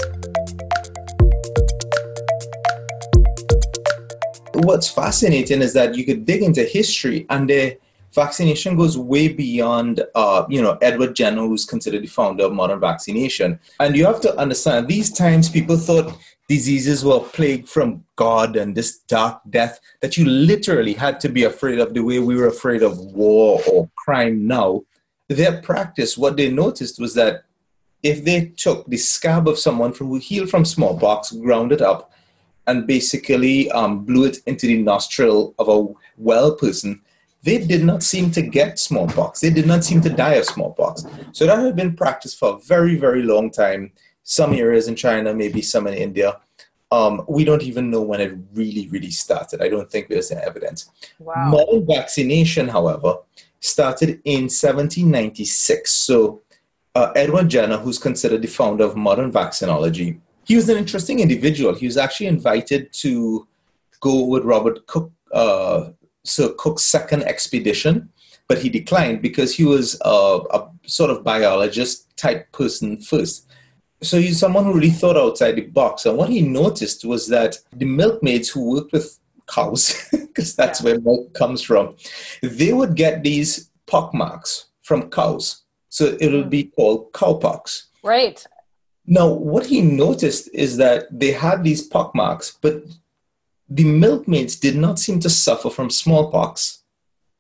What's 4.54 4.90
fascinating 4.90 5.62
is 5.62 5.74
that 5.74 5.96
you 5.96 6.06
could 6.06 6.26
dig 6.26 6.44
into 6.44 6.64
history 6.64 7.26
and 7.30 7.50
the 7.50 7.78
vaccination 8.14 8.78
goes 8.78 8.98
way 8.98 9.28
beyond, 9.28 10.04
uh, 10.16 10.46
you 10.50 10.62
know, 10.62 10.78
Edward 10.82 11.16
Jenner, 11.16 11.42
who's 11.42 11.66
considered 11.66 12.04
the 12.04 12.08
founder 12.08 12.46
of 12.46 12.54
modern 12.54 12.80
vaccination. 12.80 13.60
And 13.80 13.96
you 13.96 14.06
have 14.06 14.22
to 14.22 14.38
understand, 14.38 14.88
these 14.88 15.12
times 15.12 15.50
people 15.50 15.78
thought 15.78 16.16
diseases 16.48 17.04
were 17.04 17.20
plagued 17.20 17.68
from 17.68 18.04
God 18.16 18.56
and 18.56 18.76
this 18.76 19.00
dark 19.00 19.42
death 19.50 19.80
that 20.02 20.18
you 20.18 20.26
literally 20.26 20.94
had 20.94 21.20
to 21.22 21.30
be 21.30 21.46
afraid 21.46 21.80
of 21.80 21.94
the 21.94 22.04
way 22.04 22.20
we 22.20 22.36
were 22.36 22.48
afraid 22.48 22.84
of 22.84 23.00
war 23.00 23.62
or 23.72 23.90
crime 23.96 24.46
now. 24.46 24.84
Their 25.30 25.62
practice, 25.62 26.18
what 26.18 26.38
they 26.38 26.52
noticed 26.52 27.00
was 27.00 27.16
that 27.16 27.46
if 28.04 28.24
they 28.24 28.54
took 28.58 28.86
the 28.88 28.98
scab 28.98 29.48
of 29.48 29.58
someone 29.58 29.94
who 29.94 30.18
healed 30.18 30.50
from 30.50 30.66
smallpox, 30.66 31.32
ground 31.32 31.72
it 31.72 31.82
up, 31.82 32.12
and 32.68 32.88
basically 32.88 33.70
um, 33.72 34.06
blew 34.06 34.26
it 34.26 34.38
into 34.46 34.68
the 34.68 34.82
nostril 34.82 35.54
of 35.60 35.68
a 35.68 35.94
well 36.18 36.56
person, 36.56 37.02
they 37.44 37.66
did 37.66 37.84
not 37.84 38.04
seem 38.04 38.32
to 38.32 38.42
get 38.42 38.80
smallpox. 38.80 39.42
They 39.42 39.50
did 39.50 39.68
not 39.68 39.84
seem 39.84 40.02
to 40.02 40.10
die 40.10 40.36
of 40.36 40.46
smallpox. 40.46 41.06
So 41.34 41.46
that 41.46 41.60
had 41.60 41.76
been 41.76 41.96
practiced 41.96 42.40
for 42.40 42.56
a 42.56 42.60
very, 42.60 42.96
very 42.96 43.24
long 43.24 43.52
time 43.52 43.92
some 44.24 44.54
areas 44.54 44.88
in 44.88 44.96
China, 44.96 45.34
maybe 45.34 45.62
some 45.62 45.86
in 45.88 45.94
India. 45.94 46.40
Um, 46.92 47.26
we 47.28 47.44
don't 47.44 47.64
even 47.64 47.90
know 47.90 48.02
when 48.02 48.22
it 48.22 48.34
really, 48.54 48.88
really 48.90 49.12
started. 49.12 49.62
I 49.62 49.68
don't 49.68 49.90
think 49.92 50.08
there's 50.08 50.32
any 50.32 50.42
evidence. 50.42 50.90
Wow. 51.20 51.50
Modern 51.50 51.86
vaccination, 51.86 52.68
however, 52.68 53.18
started 53.60 54.22
in 54.24 54.44
1796. 54.44 55.92
So 55.92 56.42
uh, 56.96 57.12
Edward 57.16 57.50
Jenner, 57.50 57.78
who's 57.78 57.98
considered 57.98 58.42
the 58.42 58.48
founder 58.48 58.86
of 58.86 58.96
modern 58.96 59.32
vaccinology, 59.32 60.20
he 60.46 60.56
was 60.56 60.70
an 60.70 60.78
interesting 60.78 61.20
individual. 61.20 61.74
He 61.74 61.86
was 61.86 61.98
actually 61.98 62.28
invited 62.28 62.92
to 62.94 63.48
go 64.00 64.26
with 64.26 64.44
Robert 64.44 64.86
Cook, 64.88 65.12
uh, 65.32 65.92
Sir 66.24 66.54
Cook's 66.58 66.84
second 66.84 67.24
expedition, 67.24 68.10
but 68.48 68.58
he 68.58 68.70
declined 68.70 69.22
because 69.22 69.56
he 69.56 69.64
was 69.64 70.00
a, 70.02 70.40
a 70.52 70.70
sort 70.86 71.10
of 71.10 71.24
biologist 71.24 72.16
type 72.18 72.52
person 72.52 73.02
first 73.02 73.48
so 74.04 74.20
he's 74.20 74.40
someone 74.40 74.66
who 74.66 74.74
really 74.74 74.90
thought 74.90 75.18
outside 75.18 75.54
the 75.54 75.62
box. 75.62 76.06
And 76.06 76.18
what 76.18 76.30
he 76.30 76.42
noticed 76.42 77.06
was 77.06 77.28
that 77.30 77.58
the 77.72 77.86
milkmaids 77.86 78.50
who 78.50 78.72
worked 78.72 78.92
with 78.92 79.18
cows, 79.48 80.08
because 80.12 80.56
that's 80.56 80.82
yeah. 80.82 80.92
where 80.92 81.02
milk 81.02 81.34
comes 81.34 81.62
from, 81.62 81.96
they 82.42 82.74
would 82.74 82.96
get 82.96 83.24
these 83.24 83.70
pock 83.88 84.14
marks 84.14 84.66
from 84.82 85.10
cows. 85.10 85.64
So 85.90 86.18
it'll 86.20 86.44
mm. 86.44 86.50
be 86.50 86.64
called 86.66 87.14
cowpox. 87.14 87.84
Right. 88.04 88.46
Now, 89.06 89.28
what 89.28 89.66
he 89.66 89.82
noticed 89.82 90.50
is 90.54 90.78
that 90.78 91.08
they 91.12 91.32
had 91.32 91.64
these 91.64 91.82
pock 91.82 92.16
marks, 92.16 92.58
but 92.62 92.84
the 93.70 93.84
milkmaids 93.84 94.56
did 94.56 94.76
not 94.76 95.00
seem 95.00 95.20
to 95.22 95.30
suffer 95.30 95.70
from 95.70 95.90
smallpox 95.90 96.84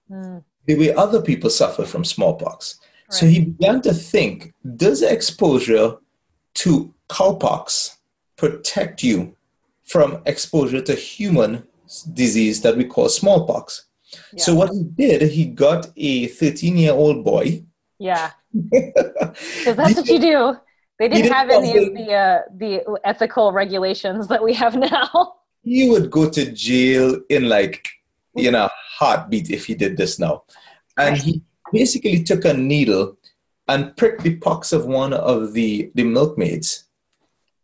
mm. 0.09 0.43
the 0.65 0.75
way 0.75 0.93
other 0.93 1.21
people 1.21 1.49
suffer 1.49 1.85
from 1.85 2.03
smallpox. 2.03 2.79
Right. 2.79 3.13
So 3.13 3.25
he 3.27 3.39
began 3.41 3.81
to 3.81 3.93
think 3.93 4.53
does 4.75 5.01
exposure 5.01 5.97
to 6.55 6.93
cowpox 7.09 7.97
protect 8.35 9.03
you 9.03 9.35
from 9.83 10.21
exposure 10.25 10.81
to 10.81 10.95
human 10.95 11.63
disease 12.13 12.61
that 12.61 12.75
we 12.75 12.85
call 12.85 13.09
smallpox. 13.09 13.85
Yeah. 14.33 14.43
So 14.43 14.55
what 14.55 14.71
he 14.71 14.83
did, 14.83 15.31
he 15.31 15.45
got 15.45 15.87
a 15.95 16.27
13 16.27 16.77
year 16.77 16.93
old 16.93 17.23
boy. 17.23 17.63
Yeah. 17.99 18.31
Because 18.69 19.75
that's 19.75 19.95
what 19.95 20.07
you 20.07 20.19
do. 20.19 20.57
They 20.99 21.09
didn't 21.09 21.31
have 21.31 21.49
any 21.49 21.77
of 21.77 21.93
the 21.93 22.13
uh, 22.13 22.39
the 22.55 22.99
ethical 23.03 23.51
regulations 23.51 24.27
that 24.27 24.43
we 24.43 24.53
have 24.53 24.75
now. 24.75 25.35
He 25.65 25.89
would 25.89 26.11
go 26.11 26.29
to 26.29 26.51
jail 26.51 27.21
in 27.29 27.47
like 27.47 27.87
you 28.35 28.51
know 28.51 28.69
heartbeat 28.97 29.49
if 29.49 29.65
he 29.65 29.75
did 29.75 29.95
this 29.95 30.19
now, 30.19 30.43
and 30.97 31.15
he 31.15 31.41
basically 31.71 32.21
took 32.21 32.43
a 32.43 32.53
needle 32.53 33.17
and 33.67 33.95
pricked 33.97 34.23
the 34.23 34.35
pox 34.37 34.73
of 34.73 34.85
one 34.85 35.13
of 35.13 35.53
the, 35.53 35.91
the 35.95 36.03
milkmaids 36.03 36.85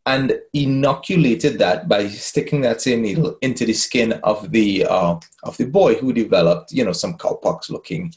and 0.06 0.40
inoculated 0.54 1.60
that 1.60 1.88
by 1.88 2.08
sticking 2.08 2.62
that 2.62 2.82
same 2.82 3.02
needle 3.02 3.38
into 3.42 3.66
the 3.66 3.74
skin 3.74 4.14
of 4.24 4.52
the 4.52 4.86
uh, 4.86 5.16
of 5.44 5.58
the 5.58 5.66
boy 5.66 5.96
who 5.96 6.14
developed 6.14 6.72
you 6.72 6.84
know 6.84 6.94
some 6.94 7.16
cowpox 7.18 7.70
looking 7.70 8.14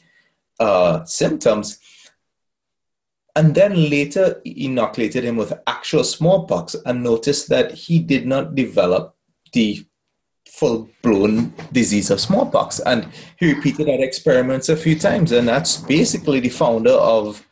uh, 0.59 1.03
symptoms 1.05 1.79
and 3.35 3.55
then 3.55 3.89
later 3.89 4.41
inoculated 4.45 5.23
him 5.23 5.37
with 5.37 5.53
actual 5.65 6.03
smallpox 6.03 6.75
and 6.85 7.03
noticed 7.03 7.49
that 7.49 7.71
he 7.71 7.99
did 7.99 8.27
not 8.27 8.55
develop 8.55 9.15
the 9.53 9.85
full 10.47 10.87
blown 11.01 11.51
disease 11.71 12.11
of 12.11 12.19
smallpox 12.19 12.79
and 12.81 13.07
he 13.37 13.53
repeated 13.53 13.87
that 13.87 14.01
experiments 14.01 14.69
a 14.69 14.77
few 14.77 14.97
times 14.97 15.31
and 15.31 15.47
that's 15.47 15.77
basically 15.77 16.39
the 16.39 16.49
founder 16.49 16.91
of 16.91 17.43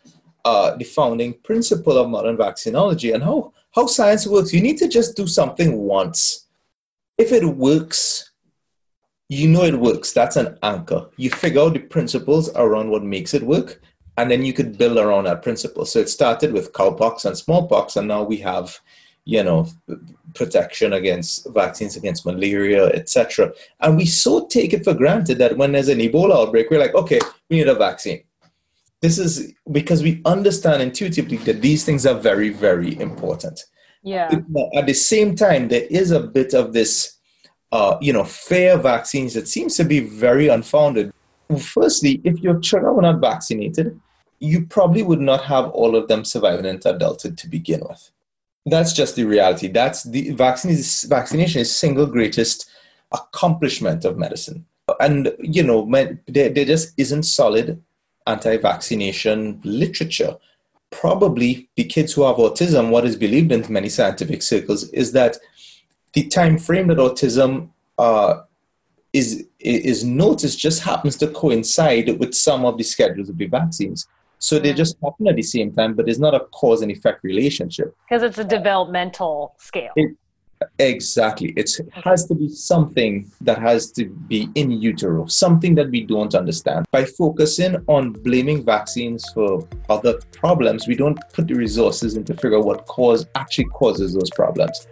uh, 0.45 0.75
the 0.75 0.83
founding 0.83 1.33
principle 1.43 1.97
of 1.97 2.09
modern 2.09 2.38
vaccinology 2.38 3.13
and 3.13 3.23
how, 3.23 3.53
how 3.75 3.85
science 3.85 4.27
works. 4.27 4.53
You 4.53 4.61
need 4.61 4.77
to 4.77 4.88
just 4.88 5.15
do 5.15 5.27
something 5.27 5.77
once. 5.77 6.47
If 7.17 7.31
it 7.31 7.45
works, 7.45 8.31
you 9.29 9.47
know 9.47 9.63
it 9.63 9.79
works. 9.79 10.13
That's 10.13 10.35
an 10.35 10.57
anchor. 10.63 11.09
You 11.17 11.29
figure 11.29 11.61
out 11.61 11.73
the 11.73 11.79
principles 11.79 12.50
around 12.55 12.89
what 12.89 13.03
makes 13.03 13.33
it 13.33 13.43
work, 13.43 13.81
and 14.21 14.31
then 14.31 14.45
you 14.45 14.53
could 14.53 14.77
build 14.77 14.97
around 14.97 15.25
that 15.25 15.41
principle. 15.41 15.85
So 15.85 15.99
it 15.99 16.09
started 16.09 16.53
with 16.53 16.73
cowpox 16.73 17.25
and 17.25 17.37
smallpox, 17.37 17.95
and 17.95 18.07
now 18.07 18.23
we 18.23 18.37
have, 18.37 18.79
you 19.25 19.43
know, 19.43 19.67
protection 20.35 20.93
against 20.93 21.47
vaccines 21.53 21.97
against 21.97 22.25
malaria, 22.25 22.87
etc. 22.87 23.51
And 23.79 23.97
we 23.97 24.05
so 24.05 24.47
take 24.47 24.73
it 24.73 24.83
for 24.83 24.93
granted 24.93 25.37
that 25.39 25.57
when 25.57 25.73
there's 25.73 25.89
an 25.89 25.99
Ebola 25.99 26.35
outbreak, 26.35 26.69
we're 26.69 26.79
like, 26.79 26.95
okay, 26.95 27.19
we 27.49 27.57
need 27.57 27.67
a 27.67 27.75
vaccine 27.75 28.23
this 29.01 29.17
is 29.17 29.53
because 29.71 30.03
we 30.03 30.21
understand 30.25 30.81
intuitively 30.81 31.37
that 31.37 31.61
these 31.61 31.83
things 31.83 32.05
are 32.05 32.15
very 32.15 32.49
very 32.49 32.99
important 32.99 33.65
yeah 34.03 34.29
at 34.75 34.85
the 34.85 34.93
same 34.93 35.35
time 35.35 35.67
there 35.67 35.85
is 35.89 36.11
a 36.11 36.19
bit 36.19 36.53
of 36.53 36.71
this 36.73 37.17
uh, 37.71 37.97
you 38.01 38.13
know 38.13 38.23
fear 38.23 38.77
vaccines 38.77 39.33
that 39.33 39.47
seems 39.47 39.75
to 39.75 39.83
be 39.83 39.99
very 39.99 40.47
unfounded 40.47 41.11
firstly 41.59 42.21
if 42.23 42.39
your 42.39 42.59
children 42.59 42.95
were 42.95 43.01
not 43.01 43.19
vaccinated 43.19 43.99
you 44.41 44.65
probably 44.65 45.03
would 45.03 45.21
not 45.21 45.43
have 45.43 45.69
all 45.69 45.95
of 45.95 46.07
them 46.07 46.25
surviving 46.25 46.65
into 46.65 46.93
adulthood 46.93 47.38
to 47.38 47.48
begin 47.48 47.81
with. 47.88 48.10
That's 48.65 48.91
just 48.91 49.15
the 49.15 49.24
reality. 49.24 49.67
That's 49.67 50.03
the 50.03 50.31
vaccine 50.31 50.71
is, 50.71 51.03
vaccination 51.03 51.62
is 51.62 51.74
single 51.74 52.07
greatest 52.07 52.69
accomplishment 53.12 54.03
of 54.03 54.17
medicine. 54.17 54.65
And 55.00 55.33
you 55.39 55.63
know, 55.63 55.88
there, 56.27 56.50
there 56.50 56.65
just 56.65 56.93
isn't 56.98 57.24
solid 57.24 57.81
anti-vaccination 58.25 59.62
literature. 59.63 60.36
Probably 60.89 61.69
the 61.75 61.86
kids 61.86 62.13
who 62.13 62.24
have 62.24 62.38
autism, 62.38 62.89
what 62.89 63.05
is 63.05 63.15
believed 63.15 63.51
in 63.51 63.71
many 63.71 63.89
scientific 63.89 64.41
circles 64.41 64.89
is 64.89 65.12
that 65.13 65.38
the 66.13 66.27
time 66.27 66.57
frame 66.57 66.88
that 66.88 66.98
autism 66.98 67.69
uh, 67.98 68.41
is 69.13 69.45
is 69.60 70.03
noticed 70.03 70.60
just 70.60 70.81
happens 70.81 71.15
to 71.17 71.27
coincide 71.27 72.19
with 72.19 72.33
some 72.33 72.65
of 72.65 72.77
the 72.77 72.83
schedules 72.83 73.29
of 73.29 73.38
the 73.38 73.45
vaccines. 73.45 74.07
So 74.41 74.57
they 74.57 74.74
mm. 74.74 74.75
just 74.75 74.98
happen 75.03 75.27
at 75.27 75.36
the 75.36 75.43
same 75.43 75.71
time, 75.71 75.93
but 75.93 76.05
there's 76.05 76.19
not 76.19 76.33
a 76.33 76.41
cause 76.51 76.81
and 76.81 76.91
effect 76.91 77.24
relationship. 77.24 77.95
Because 78.10 78.24
it's 78.24 78.39
a 78.39 78.43
developmental 78.43 79.55
scale. 79.60 79.91
It, 79.95 80.17
exactly. 80.79 81.53
It's, 81.55 81.79
it 81.79 81.89
has 81.93 82.25
to 82.25 82.33
be 82.33 82.50
something 82.50 83.31
that 83.41 83.60
has 83.60 83.91
to 83.91 84.05
be 84.05 84.50
in 84.55 84.71
utero, 84.71 85.27
something 85.27 85.75
that 85.75 85.91
we 85.91 86.01
don't 86.01 86.33
understand. 86.33 86.88
By 86.91 87.05
focusing 87.05 87.75
on 87.88 88.13
blaming 88.13 88.65
vaccines 88.65 89.24
for 89.31 89.67
other 89.89 90.19
problems, 90.31 90.88
we 90.88 90.95
don't 90.95 91.19
put 91.33 91.48
the 91.48 91.53
resources 91.53 92.15
into 92.15 92.33
figure 92.33 92.57
out 92.57 92.65
what 92.65 92.88
cause 92.88 93.27
actually 93.36 93.65
causes 93.65 94.15
those 94.15 94.31
problems 94.31 94.88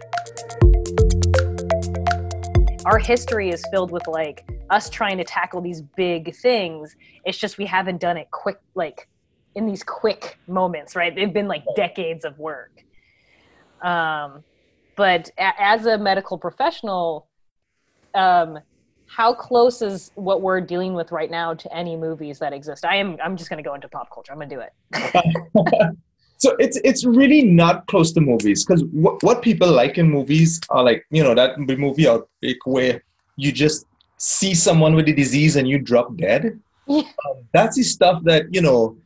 our 2.86 2.98
history 2.98 3.50
is 3.50 3.62
filled 3.70 3.92
with 3.92 4.06
like 4.08 4.50
us 4.70 4.88
trying 4.88 5.18
to 5.18 5.24
tackle 5.24 5.60
these 5.60 5.80
big 5.80 6.34
things. 6.34 6.96
It's 7.24 7.38
just 7.38 7.58
we 7.58 7.66
haven't 7.66 8.00
done 8.00 8.16
it 8.16 8.30
quick, 8.30 8.58
like 8.74 9.06
in 9.54 9.66
these 9.66 9.82
quick 9.82 10.38
moments, 10.46 10.94
right? 10.94 11.14
They've 11.14 11.32
been 11.32 11.48
like 11.48 11.64
decades 11.76 12.24
of 12.24 12.38
work. 12.38 12.84
Um, 13.82 14.44
but 14.96 15.30
a- 15.38 15.62
as 15.62 15.86
a 15.86 15.98
medical 15.98 16.38
professional, 16.38 17.28
um, 18.14 18.58
how 19.06 19.34
close 19.34 19.82
is 19.82 20.12
what 20.14 20.40
we're 20.40 20.60
dealing 20.60 20.94
with 20.94 21.10
right 21.10 21.30
now 21.30 21.52
to 21.54 21.76
any 21.76 21.96
movies 21.96 22.38
that 22.38 22.52
exist? 22.52 22.84
I 22.84 22.96
am. 22.96 23.16
I'm 23.22 23.36
just 23.36 23.50
going 23.50 23.62
to 23.62 23.68
go 23.68 23.74
into 23.74 23.88
pop 23.88 24.08
culture. 24.12 24.32
I'm 24.32 24.38
going 24.38 24.50
to 24.50 24.56
do 24.56 24.60
it. 24.60 25.94
so 26.40 26.56
it's 26.58 26.80
it's 26.84 27.04
really 27.04 27.42
not 27.42 27.86
close 27.86 28.12
to 28.12 28.20
movies 28.20 28.64
because 28.64 28.84
what, 28.92 29.22
what 29.22 29.42
people 29.42 29.70
like 29.70 29.98
in 29.98 30.10
movies 30.10 30.60
are 30.70 30.82
like 30.82 31.04
you 31.10 31.22
know 31.22 31.34
that 31.34 31.58
movie 31.58 32.08
outbreak 32.08 32.58
where 32.64 33.02
you 33.36 33.52
just 33.52 33.86
see 34.16 34.54
someone 34.54 34.94
with 34.94 35.08
a 35.08 35.12
disease 35.12 35.56
and 35.56 35.68
you 35.68 35.78
drop 35.78 36.16
dead 36.16 36.58
yeah. 36.86 37.00
um, 37.00 37.44
that's 37.52 37.76
the 37.76 37.82
stuff 37.82 38.22
that 38.24 38.52
you 38.52 38.60
know 38.60 38.96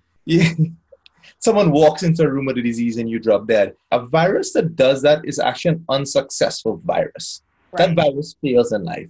someone 1.39 1.71
walks 1.71 2.03
into 2.03 2.23
a 2.23 2.31
room 2.31 2.47
with 2.47 2.59
a 2.59 2.63
disease 2.63 2.97
and 2.99 3.09
you 3.09 3.19
drop 3.19 3.47
dead 3.47 3.75
a 3.93 4.05
virus 4.07 4.53
that 4.53 4.77
does 4.77 5.03
that 5.03 5.25
is 5.25 5.39
actually 5.39 5.73
an 5.73 5.85
unsuccessful 5.89 6.81
virus 6.85 7.43
right. 7.73 7.89
that 7.89 7.95
virus 7.95 8.37
fails 8.41 8.73
in 8.73 8.85
life 8.85 9.09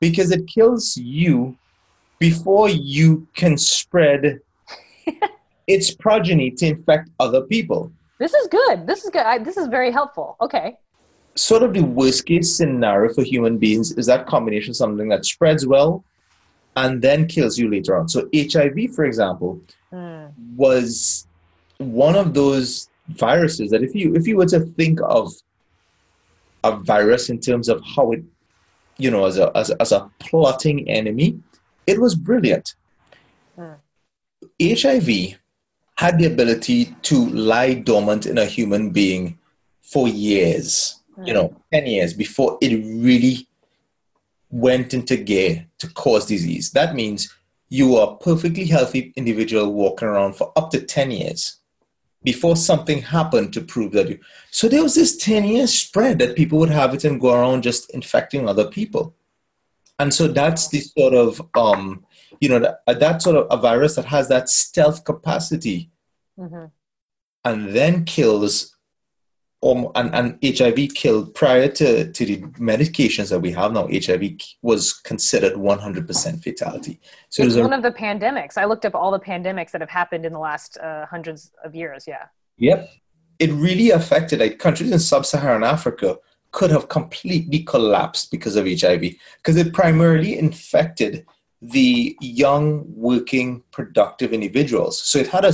because 0.00 0.30
it 0.30 0.46
kills 0.46 0.96
you 0.96 1.56
before 2.18 2.68
you 2.68 3.26
can 3.34 3.56
spread 3.56 4.40
its 5.66 5.94
progeny 5.94 6.50
to 6.50 6.66
infect 6.66 7.10
other 7.20 7.42
people. 7.42 7.92
This 8.18 8.32
is 8.34 8.48
good. 8.48 8.86
This 8.86 9.04
is 9.04 9.10
good. 9.10 9.26
I, 9.26 9.38
this 9.38 9.56
is 9.56 9.66
very 9.66 9.90
helpful. 9.90 10.36
Okay. 10.40 10.76
Sort 11.34 11.62
of 11.62 11.74
the 11.74 11.82
worst 11.82 12.24
case 12.24 12.56
scenario 12.56 13.12
for 13.12 13.22
human 13.22 13.58
beings 13.58 13.92
is 13.92 14.06
that 14.06 14.26
combination 14.26 14.70
of 14.70 14.76
something 14.76 15.08
that 15.08 15.24
spreads 15.26 15.66
well 15.66 16.02
and 16.76 17.00
then 17.00 17.26
kills 17.26 17.58
you 17.58 17.70
later 17.70 17.96
on. 17.96 18.08
So 18.08 18.28
HIV, 18.34 18.94
for 18.94 19.04
example, 19.04 19.60
mm. 19.92 20.32
was 20.54 21.26
one 21.78 22.14
of 22.14 22.34
those 22.34 22.88
viruses 23.08 23.70
that 23.70 23.82
if 23.82 23.94
you 23.94 24.14
if 24.14 24.26
you 24.26 24.36
were 24.36 24.46
to 24.46 24.60
think 24.60 25.00
of 25.02 25.32
a 26.64 26.76
virus 26.76 27.30
in 27.30 27.40
terms 27.40 27.68
of 27.68 27.82
how 27.84 28.12
it, 28.12 28.22
you 28.98 29.10
know, 29.10 29.24
as 29.24 29.38
a 29.38 29.56
as, 29.56 29.70
as 29.70 29.92
a 29.92 30.10
plotting 30.18 30.88
enemy, 30.88 31.40
it 31.86 32.00
was 32.00 32.14
brilliant. 32.14 32.74
Mm. 33.58 33.76
HIV 34.60 35.38
had 35.96 36.18
the 36.18 36.26
ability 36.26 36.94
to 37.02 37.26
lie 37.30 37.74
dormant 37.74 38.26
in 38.26 38.36
a 38.36 38.44
human 38.44 38.90
being 38.90 39.38
for 39.80 40.08
years, 40.08 41.00
mm. 41.18 41.26
you 41.26 41.32
know, 41.32 41.56
10 41.72 41.86
years 41.86 42.12
before 42.12 42.58
it 42.60 42.74
really 42.84 43.48
went 44.50 44.94
into 44.94 45.16
gear 45.16 45.66
to 45.78 45.88
cause 45.90 46.26
disease. 46.26 46.70
That 46.70 46.94
means 46.94 47.34
you 47.68 47.96
are 47.96 48.12
a 48.12 48.16
perfectly 48.16 48.64
healthy 48.64 49.12
individual 49.16 49.72
walking 49.72 50.08
around 50.08 50.34
for 50.34 50.52
up 50.56 50.70
to 50.70 50.80
10 50.80 51.10
years 51.10 51.60
before 52.22 52.56
something 52.56 53.02
happened 53.02 53.52
to 53.52 53.60
prove 53.60 53.92
that 53.92 54.08
you. 54.08 54.18
So 54.50 54.68
there 54.68 54.82
was 54.82 54.94
this 54.94 55.16
10 55.16 55.44
year 55.44 55.66
spread 55.66 56.18
that 56.18 56.36
people 56.36 56.58
would 56.58 56.70
have 56.70 56.94
it 56.94 57.04
and 57.04 57.20
go 57.20 57.34
around 57.34 57.62
just 57.62 57.90
infecting 57.90 58.48
other 58.48 58.68
people. 58.68 59.14
And 59.98 60.12
so 60.12 60.28
that's 60.28 60.68
the 60.68 60.80
sort 60.80 61.14
of 61.14 61.40
um, 61.56 62.04
you 62.40 62.48
know, 62.48 62.58
that, 62.58 62.82
uh, 62.86 62.94
that 62.94 63.22
sort 63.22 63.36
of 63.36 63.46
a 63.50 63.60
virus 63.60 63.96
that 63.96 64.04
has 64.04 64.28
that 64.28 64.48
stealth 64.48 65.04
capacity 65.04 65.90
mm-hmm. 66.38 66.66
and 67.44 67.68
then 67.70 68.04
kills 68.04 68.75
um, 69.62 69.88
and, 69.94 70.14
and 70.14 70.38
HIV 70.44 70.94
killed 70.94 71.34
prior 71.34 71.68
to, 71.68 72.12
to 72.12 72.26
the 72.26 72.38
medications 72.58 73.30
that 73.30 73.40
we 73.40 73.50
have 73.52 73.72
now, 73.72 73.88
HIV 73.88 74.32
was 74.62 74.92
considered 74.92 75.54
100% 75.54 76.42
fatality. 76.42 77.00
So 77.30 77.42
it's 77.42 77.54
it 77.54 77.62
one 77.62 77.72
a, 77.72 77.76
of 77.76 77.82
the 77.82 77.90
pandemics. 77.90 78.58
I 78.58 78.66
looked 78.66 78.84
up 78.84 78.94
all 78.94 79.10
the 79.10 79.20
pandemics 79.20 79.70
that 79.72 79.80
have 79.80 79.90
happened 79.90 80.26
in 80.26 80.32
the 80.32 80.38
last 80.38 80.76
uh, 80.78 81.06
hundreds 81.06 81.52
of 81.64 81.74
years. 81.74 82.04
Yeah. 82.06 82.26
Yep. 82.58 82.90
It 83.38 83.52
really 83.52 83.90
affected 83.90 84.40
like 84.40 84.58
countries 84.58 84.90
in 84.90 84.98
sub-Saharan 84.98 85.64
Africa 85.64 86.16
could 86.52 86.70
have 86.70 86.88
completely 86.88 87.60
collapsed 87.60 88.30
because 88.30 88.56
of 88.56 88.66
HIV 88.66 89.00
because 89.38 89.56
it 89.56 89.74
primarily 89.74 90.38
infected 90.38 91.26
the 91.60 92.16
young, 92.20 92.84
working, 92.94 93.62
productive 93.72 94.32
individuals. 94.32 95.02
So 95.02 95.18
it 95.18 95.26
had 95.26 95.44
a, 95.44 95.52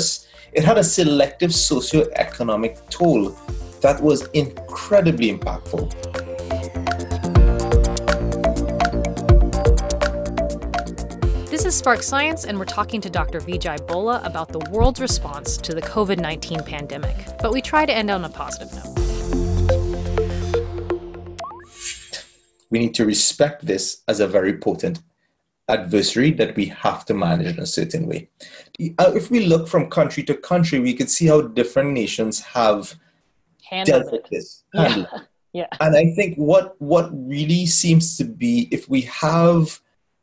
it 0.53 0.65
had 0.65 0.79
a 0.79 0.85
selective 0.85 1.51
socioeconomic 1.51 2.89
toll 2.91 3.37
that 3.83 4.01
was 4.01 4.29
incredibly 4.29 5.37
impactful. 5.37 5.91
This 11.51 11.67
is 11.67 11.75
Spark 11.75 12.03
Science, 12.03 12.45
and 12.45 12.59
we're 12.59 12.65
talking 12.65 13.01
to 13.01 13.11
Dr. 13.11 13.41
Vijay 13.41 13.85
Bolla 13.87 14.23
about 14.25 14.49
the 14.49 14.61
world's 14.71 15.01
response 15.01 15.57
to 15.59 15.75
the 15.75 15.83
COVID 15.83 16.19
19 16.19 16.63
pandemic. 16.63 17.17
But 17.41 17.53
we 17.53 17.61
try 17.61 17.85
to 17.85 17.93
end 17.93 18.09
on 18.11 18.25
a 18.25 18.29
positive 18.29 18.73
note. 18.73 18.89
We 22.71 22.79
need 22.79 22.95
to 22.95 23.05
respect 23.05 23.67
this 23.67 24.03
as 24.09 24.21
a 24.21 24.29
very 24.29 24.59
potent 24.59 25.01
adversary 25.69 26.31
that 26.33 26.57
we 26.57 26.67
have 26.67 27.05
to 27.07 27.15
manage 27.15 27.55
in 27.55 27.61
a 27.61 27.67
certain 27.67 28.07
way. 28.07 28.31
Uh, 28.99 29.13
if 29.15 29.31
we 29.31 29.47
look 29.47 29.69
from 29.69 29.91
country 29.91 30.23
to 30.25 30.35
country, 30.35 30.79
we 30.79 30.95
can 30.95 31.09
see 31.09 31.27
how 31.27 31.43
different 31.43 31.93
nations 31.93 32.41
have 32.41 32.95
with 34.11 34.27
this. 34.31 34.65
Handled. 34.75 35.09
Yeah. 35.13 35.21
yeah. 35.53 35.67
And 35.81 35.97
I 35.97 36.13
think 36.15 36.37
what 36.37 36.81
what 36.81 37.11
really 37.13 37.67
seems 37.67 38.17
to 38.19 38.25
be 38.25 38.69
if 38.71 38.89
we 38.89 39.03
have 39.03 39.81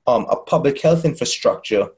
um, 0.07 0.25
a 0.29 0.35
public 0.35 0.79
health 0.81 1.05
infrastructure, 1.05 1.89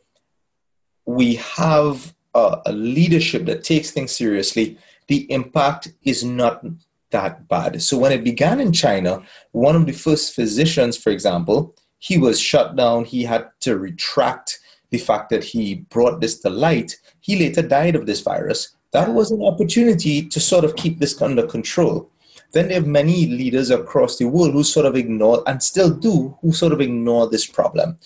we 1.06 1.36
have 1.36 2.14
a, 2.34 2.58
a 2.66 2.72
leadership 2.72 3.46
that 3.46 3.64
takes 3.64 3.92
things 3.92 4.12
seriously. 4.12 4.78
The 5.08 5.32
impact 5.32 5.94
is 6.04 6.24
not 6.24 6.64
that 7.12 7.48
bad. 7.48 7.82
So 7.82 7.98
when 7.98 8.12
it 8.12 8.24
began 8.24 8.60
in 8.60 8.72
China, 8.72 9.22
one 9.52 9.76
of 9.76 9.86
the 9.86 9.92
first 9.92 10.34
physicians, 10.34 10.98
for 10.98 11.10
example, 11.10 11.76
he 12.00 12.18
was 12.18 12.40
shut 12.40 12.76
down. 12.76 13.06
He 13.06 13.24
had 13.24 13.50
to 13.62 13.78
retract 13.78 14.60
the 14.90 14.98
fact 14.98 15.30
that 15.30 15.44
he 15.44 15.76
brought 15.90 16.22
this 16.22 16.40
to 16.40 16.50
light. 16.50 16.98
He 17.20 17.38
later 17.38 17.62
died 17.62 17.96
of 17.96 18.06
this 18.06 18.22
virus. 18.22 18.76
That 18.92 19.14
was 19.14 19.32
an 19.32 19.42
opportunity 19.42 20.28
to 20.28 20.40
sort 20.40 20.66
of 20.66 20.76
keep 20.76 21.00
this 21.00 21.22
under 21.22 21.48
control. 21.48 22.10
Then 22.52 22.68
there 22.68 22.82
are 22.82 22.86
many 22.86 23.28
leaders 23.28 23.70
across 23.70 24.18
the 24.18 24.26
world 24.26 24.54
who 24.54 24.64
sort 24.64 24.86
of 24.86 24.96
ignore, 24.96 25.44
and 25.48 25.64
still 25.64 25.90
do, 25.90 26.38
who 26.42 26.52
sort 26.52 26.74
of 26.74 26.82
ignore 26.82 27.30
this 27.30 27.46
problem. 27.46 27.98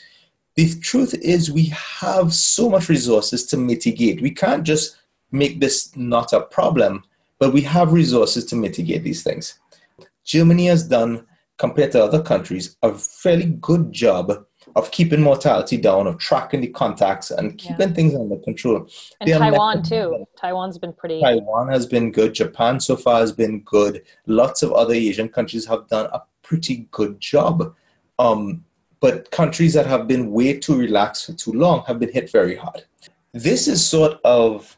The 0.56 0.74
truth 0.80 1.16
is, 1.16 1.52
we 1.52 1.66
have 2.00 2.34
so 2.34 2.70
much 2.70 2.88
resources 2.88 3.46
to 3.48 3.58
mitigate. 3.58 4.22
We 4.22 4.32
can't 4.32 4.64
just 4.64 4.98
make 5.32 5.60
this 5.60 5.96
not 5.98 6.32
a 6.32 6.42
problem, 6.42 7.04
but 7.40 7.52
we 7.52 7.62
have 7.62 7.92
resources 7.92 8.46
to 8.46 8.56
mitigate 8.56 9.04
these 9.04 9.24
things. 9.24 9.60
Germany 10.24 10.68
has 10.68 10.88
done 10.88 11.26
compared 11.58 11.92
to 11.94 12.04
other 12.04 12.22
countries, 12.22 12.78
a 12.84 12.94
fairly 12.94 13.46
good 13.60 13.92
job 13.92 14.45
of 14.76 14.92
keeping 14.92 15.22
mortality 15.22 15.78
down, 15.78 16.08
of 16.08 16.18
tracking 16.18 16.62
the 16.62 16.68
contacts, 16.68 17.32
and 17.32 17.58
keeping 17.58 17.90
yeah. 17.90 17.94
things 17.94 18.16
under 18.16 18.38
control. 18.38 18.88
And 19.20 19.30
they 19.30 19.38
Taiwan 19.38 19.84
too. 19.84 20.26
Taiwan's 20.40 20.78
been 20.78 20.94
pretty. 20.94 21.22
Taiwan 21.22 21.68
has 21.70 21.86
been 21.86 22.12
good. 22.12 22.34
Japan 22.34 22.80
so 22.80 22.96
far 22.96 23.20
has 23.20 23.32
been 23.32 23.62
good. 23.62 24.04
Lots 24.28 24.64
of 24.64 24.72
other 24.74 24.94
Asian 24.94 25.30
countries 25.30 25.66
have 25.68 25.88
done 25.88 26.10
a 26.14 26.22
pretty 26.42 26.88
good 26.92 27.20
job. 27.20 27.76
Um, 28.20 28.66
but 29.00 29.30
countries 29.32 29.74
that 29.74 29.86
have 29.86 30.08
been 30.08 30.32
way 30.32 30.58
too 30.58 30.78
relaxed 30.78 31.26
for 31.26 31.34
too 31.34 31.52
long 31.52 31.84
have 31.86 32.00
been 32.00 32.12
hit 32.12 32.32
very 32.32 32.56
hard. 32.56 32.86
This 33.34 33.68
is 33.68 33.86
sort 33.86 34.20
of 34.24 34.78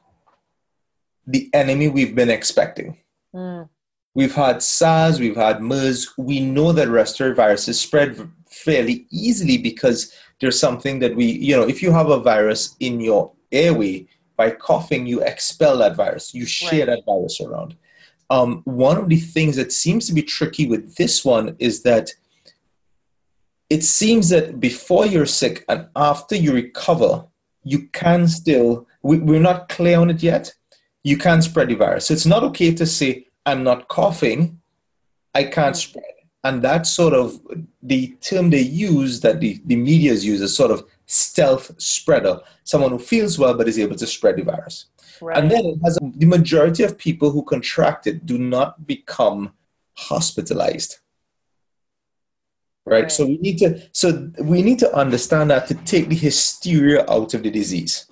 the 1.26 1.50
enemy 1.54 1.88
we've 1.88 2.16
been 2.16 2.30
expecting. 2.30 2.98
Mm. 3.34 3.70
We've 4.16 4.34
had 4.34 4.64
SARS, 4.64 5.20
we've 5.20 5.36
had 5.36 5.62
MERS. 5.62 6.14
We 6.18 6.40
know 6.40 6.72
that 6.72 6.88
respiratory 6.88 7.36
viruses 7.36 7.80
spread 7.80 8.30
fairly 8.58 9.06
easily 9.10 9.58
because 9.58 10.14
there's 10.40 10.60
something 10.60 11.00
that 11.00 11.16
we, 11.16 11.26
you 11.26 11.56
know, 11.56 11.68
if 11.68 11.82
you 11.82 11.92
have 11.92 12.10
a 12.10 12.20
virus 12.20 12.76
in 12.80 13.00
your 13.00 13.32
airway, 13.52 14.08
by 14.38 14.52
coughing, 14.52 15.06
you 15.06 15.22
expel 15.22 15.80
that 15.80 15.96
virus, 15.96 16.34
you 16.34 16.46
share 16.46 16.86
right. 16.86 16.96
that 16.96 17.06
virus 17.06 17.42
around. 17.42 17.76
Um, 18.30 18.62
one 18.66 18.98
of 18.98 19.10
the 19.10 19.18
things 19.18 19.56
that 19.56 19.74
seems 19.74 20.06
to 20.08 20.14
be 20.14 20.22
tricky 20.22 20.68
with 20.68 20.96
this 20.96 21.26
one 21.26 21.56
is 21.60 21.82
that 21.84 22.12
it 23.70 23.84
seems 23.84 24.30
that 24.30 24.60
before 24.60 25.06
you're 25.06 25.26
sick 25.26 25.66
and 25.68 25.88
after 25.96 26.36
you 26.36 26.54
recover, 26.54 27.26
you 27.64 27.88
can 27.90 28.28
still, 28.28 28.88
we, 29.02 29.18
we're 29.18 29.42
not 29.42 29.70
clear 29.70 30.00
on 30.00 30.10
it 30.10 30.22
yet, 30.24 30.54
you 31.04 31.18
can 31.18 31.42
spread 31.42 31.70
the 31.70 31.76
virus. 31.76 32.08
So 32.08 32.14
it's 32.14 32.26
not 32.26 32.44
okay 32.44 32.74
to 32.76 32.86
say, 32.86 33.28
I'm 33.46 33.64
not 33.64 33.88
coughing, 33.88 34.62
I 35.34 35.46
can't 35.46 35.76
spread. 35.76 36.06
And 36.48 36.62
that's 36.62 36.90
sort 36.90 37.14
of 37.14 37.40
the 37.84 38.16
term 38.22 38.50
they 38.50 38.62
use 38.62 39.20
that 39.20 39.42
the, 39.42 39.62
the 39.66 39.76
media 39.76 40.14
use 40.14 40.40
is 40.42 40.56
sort 40.56 40.72
of 40.72 40.86
stealth 41.06 41.72
spreader, 41.78 42.40
someone 42.64 42.92
who 42.92 43.00
feels 43.00 43.38
well 43.38 43.54
but 43.54 43.68
is 43.68 43.78
able 43.78 43.98
to 43.98 44.08
spread 44.08 44.38
the 44.38 44.44
virus. 44.44 44.86
Right. 45.22 45.38
And 45.38 45.52
then 45.52 45.66
it 45.66 45.80
has 45.84 45.98
a, 45.98 46.12
the 46.16 46.26
majority 46.26 46.84
of 46.84 46.98
people 46.98 47.32
who 47.32 47.44
contract 47.44 48.08
it 48.08 48.26
do 48.26 48.38
not 48.38 48.88
become 48.88 49.52
hospitalized. 49.96 51.00
Right? 52.86 53.02
right? 53.02 53.12
So 53.12 53.26
we 53.26 53.38
need 53.40 53.58
to 53.58 53.82
so 53.92 54.32
we 54.40 54.62
need 54.62 54.80
to 54.80 54.94
understand 54.96 55.52
that 55.52 55.68
to 55.68 55.76
take 55.76 56.08
the 56.08 56.16
hysteria 56.16 57.06
out 57.10 57.34
of 57.34 57.44
the 57.44 57.52
disease. 57.52 58.10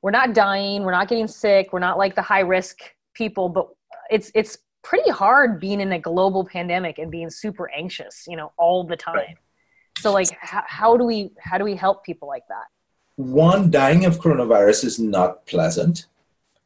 We're 0.00 0.12
not 0.12 0.32
dying, 0.32 0.82
we're 0.82 0.92
not 0.92 1.08
getting 1.08 1.26
sick, 1.26 1.72
we're 1.72 1.80
not 1.80 1.98
like 1.98 2.14
the 2.14 2.22
high 2.22 2.40
risk 2.40 2.78
people, 3.12 3.50
but 3.50 3.68
it's 4.10 4.30
it's 4.34 4.56
pretty 4.84 5.10
hard 5.10 5.58
being 5.58 5.80
in 5.80 5.92
a 5.92 5.98
global 5.98 6.44
pandemic 6.44 6.98
and 6.98 7.10
being 7.10 7.30
super 7.30 7.70
anxious, 7.70 8.26
you 8.28 8.36
know, 8.36 8.52
all 8.56 8.84
the 8.84 8.96
time. 8.96 9.16
Right. 9.16 9.36
So 9.98 10.12
like 10.12 10.28
how, 10.40 10.62
how 10.66 10.96
do 10.96 11.04
we 11.04 11.30
how 11.40 11.58
do 11.58 11.64
we 11.64 11.74
help 11.74 12.04
people 12.04 12.28
like 12.28 12.46
that? 12.48 12.66
One, 13.16 13.70
dying 13.70 14.04
of 14.04 14.18
coronavirus 14.18 14.84
is 14.84 14.98
not 14.98 15.46
pleasant. 15.46 16.06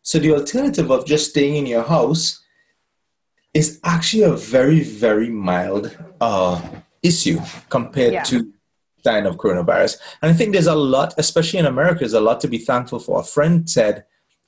So 0.02 0.18
the 0.18 0.32
alternative 0.32 0.90
of 0.90 1.06
just 1.06 1.30
staying 1.30 1.56
in 1.56 1.66
your 1.66 1.82
house 1.82 2.42
is 3.54 3.80
actually 3.84 4.22
a 4.22 4.32
very, 4.32 4.80
very 4.80 5.28
mild 5.28 5.96
uh, 6.20 6.60
issue 7.02 7.38
compared 7.68 8.12
yeah. 8.14 8.22
to 8.24 8.52
dying 9.04 9.26
of 9.26 9.36
coronavirus. 9.36 9.98
And 10.22 10.30
I 10.30 10.34
think 10.34 10.52
there's 10.52 10.66
a 10.66 10.74
lot, 10.74 11.14
especially 11.18 11.58
in 11.58 11.66
America, 11.66 12.00
there's 12.00 12.14
a 12.14 12.20
lot 12.20 12.40
to 12.40 12.48
be 12.48 12.58
thankful 12.58 12.98
for. 12.98 13.20
A 13.20 13.24
friend 13.24 13.68
said 13.68 14.04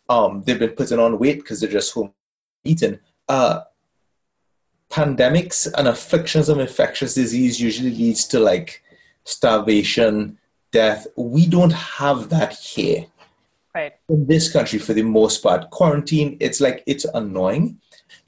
um, 0.09 0.43
they've 0.45 0.59
been 0.59 0.71
putting 0.71 0.99
on 0.99 1.19
weight 1.19 1.41
because 1.41 1.61
they're 1.61 1.71
just 1.71 1.93
home 1.93 2.13
eaten. 2.65 3.01
Uh, 3.31 3.63
pandemics 4.91 5.73
and 5.79 5.87
afflictions 5.87 6.49
of 6.49 6.59
infectious 6.59 7.15
disease 7.15 7.61
usually 7.61 7.93
leads 7.93 8.27
to 8.27 8.41
like 8.41 8.83
starvation, 9.23 10.37
death. 10.73 11.07
We 11.17 11.47
don't 11.47 11.73
have 11.73 12.29
that 12.31 12.55
here. 12.55 13.07
Right. 13.73 13.93
In 14.09 14.27
this 14.27 14.53
country, 14.53 14.81
for 14.81 14.95
the 14.95 15.05
most 15.05 15.45
part, 15.45 15.71
quarantine, 15.71 16.37
it's 16.41 16.61
like 16.61 16.83
it's 16.89 17.05
annoying. 17.15 17.79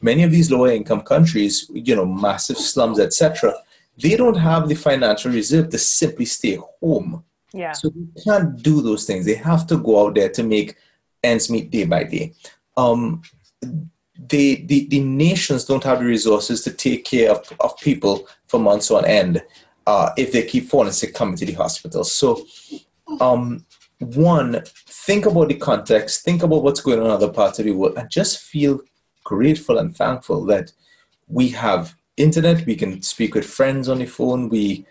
Many 0.00 0.22
of 0.22 0.30
these 0.30 0.52
lower 0.52 0.70
income 0.70 1.00
countries, 1.00 1.68
you 1.72 1.96
know, 1.96 2.06
massive 2.06 2.58
slums, 2.58 3.00
etc., 3.00 3.54
they 4.00 4.16
don't 4.16 4.36
have 4.36 4.68
the 4.68 4.76
financial 4.76 5.32
reserve 5.32 5.70
to 5.70 5.78
simply 5.78 6.26
stay 6.26 6.58
home. 6.80 7.24
Yeah. 7.52 7.72
So 7.72 7.90
they 7.90 8.22
can't 8.22 8.62
do 8.62 8.82
those 8.82 9.04
things. 9.04 9.26
They 9.26 9.34
have 9.34 9.66
to 9.66 9.78
go 9.78 10.06
out 10.06 10.14
there 10.14 10.28
to 10.28 10.44
make 10.44 10.76
ends 11.24 11.50
meet 11.50 11.72
day 11.72 11.84
by 11.86 12.04
day. 12.04 12.34
Um, 12.76 13.22
they, 14.28 14.56
the, 14.56 14.86
the 14.86 15.00
nations 15.00 15.64
don't 15.64 15.84
have 15.84 15.98
the 15.98 16.04
resources 16.04 16.62
to 16.64 16.72
take 16.72 17.04
care 17.04 17.30
of, 17.30 17.52
of 17.60 17.76
people 17.78 18.28
for 18.46 18.60
months 18.60 18.90
on 18.90 19.04
end 19.04 19.42
uh, 19.86 20.10
if 20.16 20.32
they 20.32 20.44
keep 20.44 20.68
falling 20.68 20.92
sick 20.92 21.14
coming 21.14 21.36
to 21.36 21.46
the 21.46 21.52
hospital. 21.52 22.04
So, 22.04 22.46
um, 23.20 23.64
one, 23.98 24.62
think 24.86 25.26
about 25.26 25.48
the 25.48 25.54
context, 25.54 26.24
think 26.24 26.42
about 26.42 26.62
what's 26.62 26.80
going 26.80 27.00
on 27.00 27.06
in 27.06 27.10
other 27.10 27.32
parts 27.32 27.58
of 27.58 27.64
the 27.64 27.72
world, 27.72 27.96
and 27.96 28.10
just 28.10 28.40
feel 28.40 28.80
grateful 29.24 29.78
and 29.78 29.96
thankful 29.96 30.44
that 30.46 30.72
we 31.28 31.48
have 31.48 31.94
internet, 32.16 32.66
we 32.66 32.76
can 32.76 33.02
speak 33.02 33.34
with 33.34 33.46
friends 33.46 33.88
on 33.88 33.98
the 33.98 34.06
phone, 34.06 34.48
we 34.48 34.86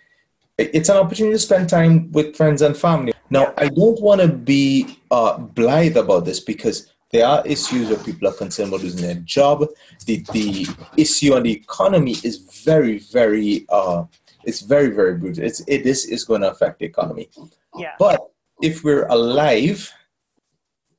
it's 0.58 0.90
an 0.90 0.98
opportunity 0.98 1.34
to 1.34 1.40
spend 1.40 1.70
time 1.70 2.12
with 2.12 2.36
friends 2.36 2.62
and 2.62 2.78
family. 2.78 3.14
Now, 3.30 3.54
I 3.58 3.70
don't 3.70 4.00
want 4.02 4.22
to 4.22 4.28
be 4.28 5.00
uh, 5.10 5.38
blithe 5.38 5.98
about 5.98 6.26
this 6.26 6.40
because 6.40 6.91
there 7.12 7.28
are 7.28 7.46
issues 7.46 7.90
where 7.90 8.00
people 8.00 8.28
are 8.28 8.34
concerned 8.34 8.70
about 8.70 8.82
losing 8.82 9.02
their 9.02 9.16
job. 9.16 9.66
The, 10.06 10.26
the 10.32 10.68
issue 10.98 11.34
on 11.34 11.44
the 11.44 11.52
economy 11.52 12.16
is 12.24 12.38
very, 12.64 13.00
very, 13.00 13.66
uh, 13.70 14.06
it's 14.46 14.62
very, 14.62 14.90
very 14.90 15.18
brutal. 15.18 15.44
It's, 15.44 15.64
this 15.66 16.06
is 16.06 16.24
going 16.24 16.42
to 16.42 16.52
affect 16.52 16.80
the 16.80 16.86
economy. 16.86 17.30
Yeah. 17.76 17.94
But 18.00 18.22
if 18.62 18.84
we're 18.84 19.08
alive, 19.08 19.92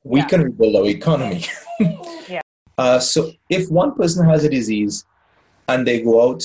we 0.03 0.19
yeah. 0.19 0.27
can 0.27 0.43
rebuild 0.43 0.75
our 0.75 0.85
economy. 0.85 1.45
yeah. 2.29 2.41
Uh, 2.77 2.99
so 2.99 3.31
if 3.49 3.69
one 3.69 3.95
person 3.95 4.27
has 4.27 4.43
a 4.43 4.49
disease 4.49 5.05
and 5.67 5.87
they 5.87 6.01
go 6.01 6.29
out 6.29 6.43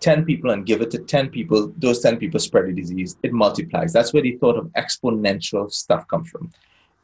10 0.00 0.24
people 0.24 0.50
and 0.50 0.66
give 0.66 0.80
it 0.80 0.90
to 0.92 0.98
10 0.98 1.30
people, 1.30 1.72
those 1.76 2.00
10 2.00 2.16
people 2.18 2.40
spread 2.40 2.66
the 2.66 2.72
disease, 2.72 3.16
it 3.22 3.32
multiplies. 3.32 3.92
That's 3.92 4.12
where 4.12 4.22
the 4.22 4.36
thought 4.36 4.56
of 4.56 4.66
exponential 4.68 5.70
stuff 5.70 6.06
comes 6.08 6.30
from 6.30 6.52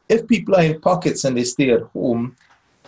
if 0.09 0.27
people 0.27 0.55
are 0.55 0.63
in 0.63 0.79
pockets 0.81 1.23
and 1.23 1.37
they 1.37 1.43
stay 1.43 1.71
at 1.71 1.81
home, 1.93 2.35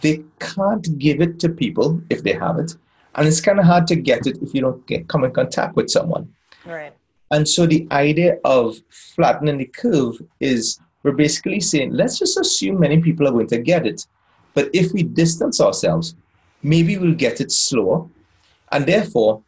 they 0.01 0.23
can't 0.39 0.97
give 0.97 1.21
it 1.21 1.39
to 1.39 1.49
people 1.49 2.01
if 2.10 2.23
they 2.23 2.34
have 2.34 2.58
it. 2.58 2.75
And 3.15 3.27
it's 3.27 3.41
kind 3.41 3.60
of 3.60 3.65
hard 3.65 3.88
to 3.88 3.95
get 3.95 4.27
it 4.27 4.38
if 4.41 4.53
you 4.53 4.62
don't 4.62 4.86
get, 4.88 5.08
come 5.08 5.23
in 5.23 5.32
contact 5.32 5.75
with 5.75 5.89
someone. 5.89 6.34
Right. 6.65 6.93
And 7.32 7.47
so 7.47 7.65
the 7.65 7.88
idea 7.91 8.38
of 8.43 8.77
flattening 8.89 9.58
the 9.58 9.65
curve 9.65 10.21
is 10.39 10.79
we're 11.03 11.12
basically 11.12 11.60
saying, 11.60 11.91
let's 11.91 12.17
just 12.17 12.39
assume 12.39 12.79
many 12.79 13.01
people 13.01 13.27
are 13.27 13.32
going 13.32 13.47
to 13.47 13.60
get 13.60 13.86
it. 13.86 14.05
But 14.53 14.69
if 14.73 14.91
we 14.93 15.03
distance 15.03 15.62
ourselves, 15.62 16.15
maybe 16.63 16.97
we'll 16.97 17.13
get 17.13 17.39
it 17.39 17.51
slower. 17.51 18.08
And 18.71 18.86
therefore, 18.86 19.41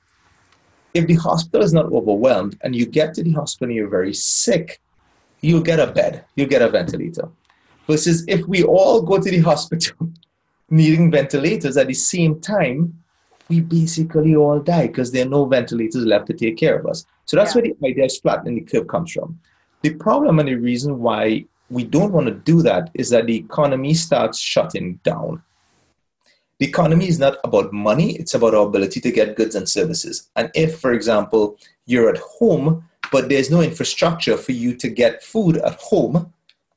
if 0.93 1.07
the 1.07 1.15
hospital 1.15 1.63
is 1.63 1.73
not 1.73 1.85
overwhelmed 1.85 2.57
and 2.61 2.75
you 2.75 2.85
get 2.85 3.13
to 3.15 3.23
the 3.23 3.31
hospital 3.31 3.69
and 3.69 3.75
you're 3.75 3.87
very 3.87 4.13
sick, 4.13 4.79
you'll 5.41 5.61
get 5.61 5.79
a 5.79 5.87
bed, 5.87 6.25
you'll 6.35 6.49
get 6.49 6.61
a 6.61 6.69
ventilator. 6.69 7.29
Versus 7.91 8.23
if 8.29 8.47
we 8.47 8.63
all 8.63 9.01
go 9.01 9.19
to 9.19 9.29
the 9.29 9.39
hospital 9.39 10.09
needing 10.69 11.11
ventilators 11.11 11.75
at 11.75 11.87
the 11.87 11.93
same 11.93 12.39
time, 12.39 12.97
we 13.49 13.59
basically 13.59 14.33
all 14.33 14.59
die 14.59 14.87
because 14.87 15.11
there 15.11 15.25
are 15.25 15.29
no 15.29 15.43
ventilators 15.43 16.05
left 16.05 16.27
to 16.27 16.33
take 16.33 16.55
care 16.55 16.79
of 16.79 16.85
us. 16.85 17.05
So 17.25 17.35
that's 17.35 17.53
yeah. 17.53 17.61
where 17.61 17.73
the 17.73 17.87
idea 17.87 18.05
of 18.05 18.13
flattening 18.21 18.55
the 18.55 18.61
curve 18.61 18.87
comes 18.87 19.11
from. 19.11 19.37
The 19.81 19.93
problem 19.95 20.39
and 20.39 20.47
the 20.47 20.55
reason 20.55 20.99
why 20.99 21.43
we 21.69 21.83
don't 21.83 22.13
want 22.13 22.27
to 22.27 22.33
do 22.33 22.61
that 22.61 22.91
is 22.93 23.09
that 23.09 23.25
the 23.25 23.35
economy 23.35 23.93
starts 23.93 24.39
shutting 24.39 25.01
down. 25.03 25.43
The 26.59 26.67
economy 26.67 27.09
is 27.09 27.19
not 27.19 27.39
about 27.43 27.73
money, 27.73 28.15
it's 28.15 28.35
about 28.35 28.55
our 28.55 28.67
ability 28.67 29.01
to 29.01 29.11
get 29.11 29.35
goods 29.35 29.55
and 29.55 29.67
services. 29.67 30.29
And 30.37 30.49
if, 30.55 30.79
for 30.79 30.93
example, 30.93 31.57
you're 31.87 32.09
at 32.09 32.19
home, 32.19 32.87
but 33.11 33.27
there's 33.27 33.51
no 33.51 33.61
infrastructure 33.61 34.37
for 34.37 34.53
you 34.53 34.77
to 34.77 34.87
get 34.87 35.23
food 35.23 35.57
at 35.57 35.73
home, 35.81 36.31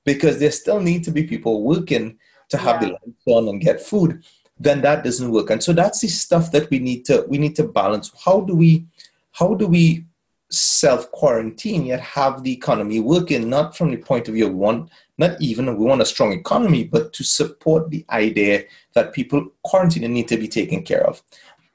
because 0.05 0.39
there 0.39 0.51
still 0.51 0.81
need 0.81 1.05
to 1.05 1.11
be 1.11 1.25
people 1.25 1.63
working 1.63 2.19
to 2.49 2.59
have 2.59 2.83
yeah. 2.83 2.89
the 2.89 2.93
lights 2.93 3.23
on 3.27 3.49
and 3.49 3.61
get 3.61 3.81
food 3.81 4.23
then 4.59 4.81
that 4.83 5.05
doesn't 5.05 5.31
work. 5.31 5.51
And 5.51 5.63
so 5.63 5.73
that's 5.73 6.01
the 6.01 6.09
stuff 6.09 6.53
that 6.53 6.71
we 6.71 6.79
need 6.79 7.05
to 7.07 7.25
we 7.29 7.39
need 7.39 7.57
to 7.57 7.65
balance. 7.65 8.13
How 8.25 8.41
do 8.41 8.55
we 8.55 8.87
how 9.33 9.55
do 9.55 9.67
we 9.67 10.07
self 10.51 11.11
quarantine 11.11 11.87
yet 11.87 12.01
have 12.01 12.45
the 12.45 12.53
economy 12.53 13.01
working 13.01 13.49
not 13.49 13.77
from 13.77 13.91
the 13.91 13.97
point 13.97 14.29
of 14.29 14.35
view 14.35 14.47
of 14.47 14.55
one 14.55 14.89
not 15.19 15.41
even 15.41 15.77
we 15.77 15.85
want 15.85 16.03
a 16.03 16.07
strong 16.07 16.33
economy 16.33 16.85
but 16.85 17.13
to 17.13 17.25
support 17.25 17.91
the 17.91 18.05
idea 18.11 18.65
that 18.95 19.13
people 19.13 19.47
quarantining 19.67 20.11
need 20.11 20.29
to 20.29 20.37
be 20.37 20.49
taken 20.49 20.83
care 20.83 21.05
of? 21.07 21.23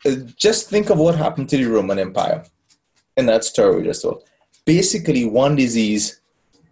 Uh, 0.05 0.15
just 0.37 0.69
think 0.69 0.89
of 0.89 0.97
what 0.97 1.15
happened 1.15 1.49
to 1.49 1.57
the 1.57 1.65
roman 1.65 1.99
empire 1.99 2.43
and 3.17 3.27
that 3.27 3.43
story 3.43 3.77
we 3.77 3.83
just 3.83 4.01
told. 4.01 4.23
Basically 4.65 5.25
one 5.25 5.55
disease 5.55 6.18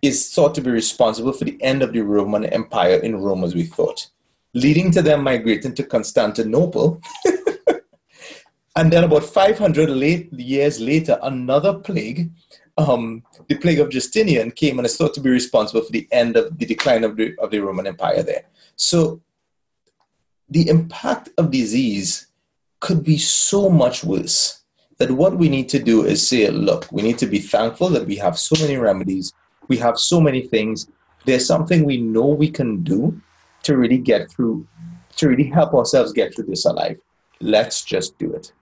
is 0.01 0.33
thought 0.33 0.53
to 0.55 0.61
be 0.61 0.69
responsible 0.69 1.33
for 1.33 1.45
the 1.45 1.61
end 1.61 1.81
of 1.81 1.93
the 1.93 2.01
Roman 2.01 2.45
Empire 2.45 2.95
in 2.97 3.17
Rome 3.17 3.43
as 3.43 3.55
we 3.55 3.63
thought, 3.63 4.07
leading 4.53 4.91
to 4.91 5.01
them 5.01 5.23
migrating 5.23 5.73
to 5.75 5.83
Constantinople. 5.83 7.01
and 8.75 8.91
then 8.91 9.03
about 9.03 9.23
500 9.23 9.89
late, 9.89 10.31
years 10.33 10.79
later, 10.79 11.17
another 11.23 11.73
plague, 11.73 12.31
um, 12.77 13.23
the 13.47 13.55
plague 13.55 13.79
of 13.79 13.89
Justinian, 13.89 14.51
came 14.51 14.77
and 14.77 14.85
is 14.85 14.97
thought 14.97 15.13
to 15.15 15.21
be 15.21 15.29
responsible 15.29 15.81
for 15.81 15.91
the 15.91 16.07
end 16.11 16.37
of 16.37 16.57
the 16.57 16.65
decline 16.65 17.03
of 17.03 17.15
the, 17.15 17.35
of 17.39 17.49
the 17.51 17.59
Roman 17.59 17.87
Empire 17.87 18.23
there. 18.23 18.45
So 18.75 19.21
the 20.49 20.69
impact 20.69 21.29
of 21.37 21.51
disease 21.51 22.27
could 22.79 23.03
be 23.03 23.17
so 23.17 23.69
much 23.69 24.03
worse 24.03 24.63
that 24.97 25.11
what 25.11 25.37
we 25.37 25.49
need 25.49 25.69
to 25.69 25.79
do 25.79 26.05
is 26.05 26.27
say, 26.27 26.49
look, 26.49 26.87
we 26.91 27.01
need 27.01 27.17
to 27.19 27.27
be 27.27 27.39
thankful 27.39 27.89
that 27.89 28.07
we 28.07 28.15
have 28.15 28.37
so 28.37 28.55
many 28.61 28.77
remedies 28.77 29.33
we 29.67 29.77
have 29.77 29.97
so 29.97 30.19
many 30.21 30.41
things. 30.41 30.87
There's 31.25 31.45
something 31.45 31.83
we 31.83 31.97
know 31.97 32.25
we 32.25 32.49
can 32.49 32.83
do 32.83 33.19
to 33.63 33.77
really 33.77 33.97
get 33.97 34.31
through 34.31 34.67
to 35.17 35.27
really 35.27 35.49
help 35.49 35.73
ourselves 35.73 36.13
get 36.13 36.33
through 36.33 36.45
this 36.45 36.65
alive. 36.65 36.99
Let's 37.41 37.83
just 37.83 38.17
do 38.19 38.31
it. 38.33 38.53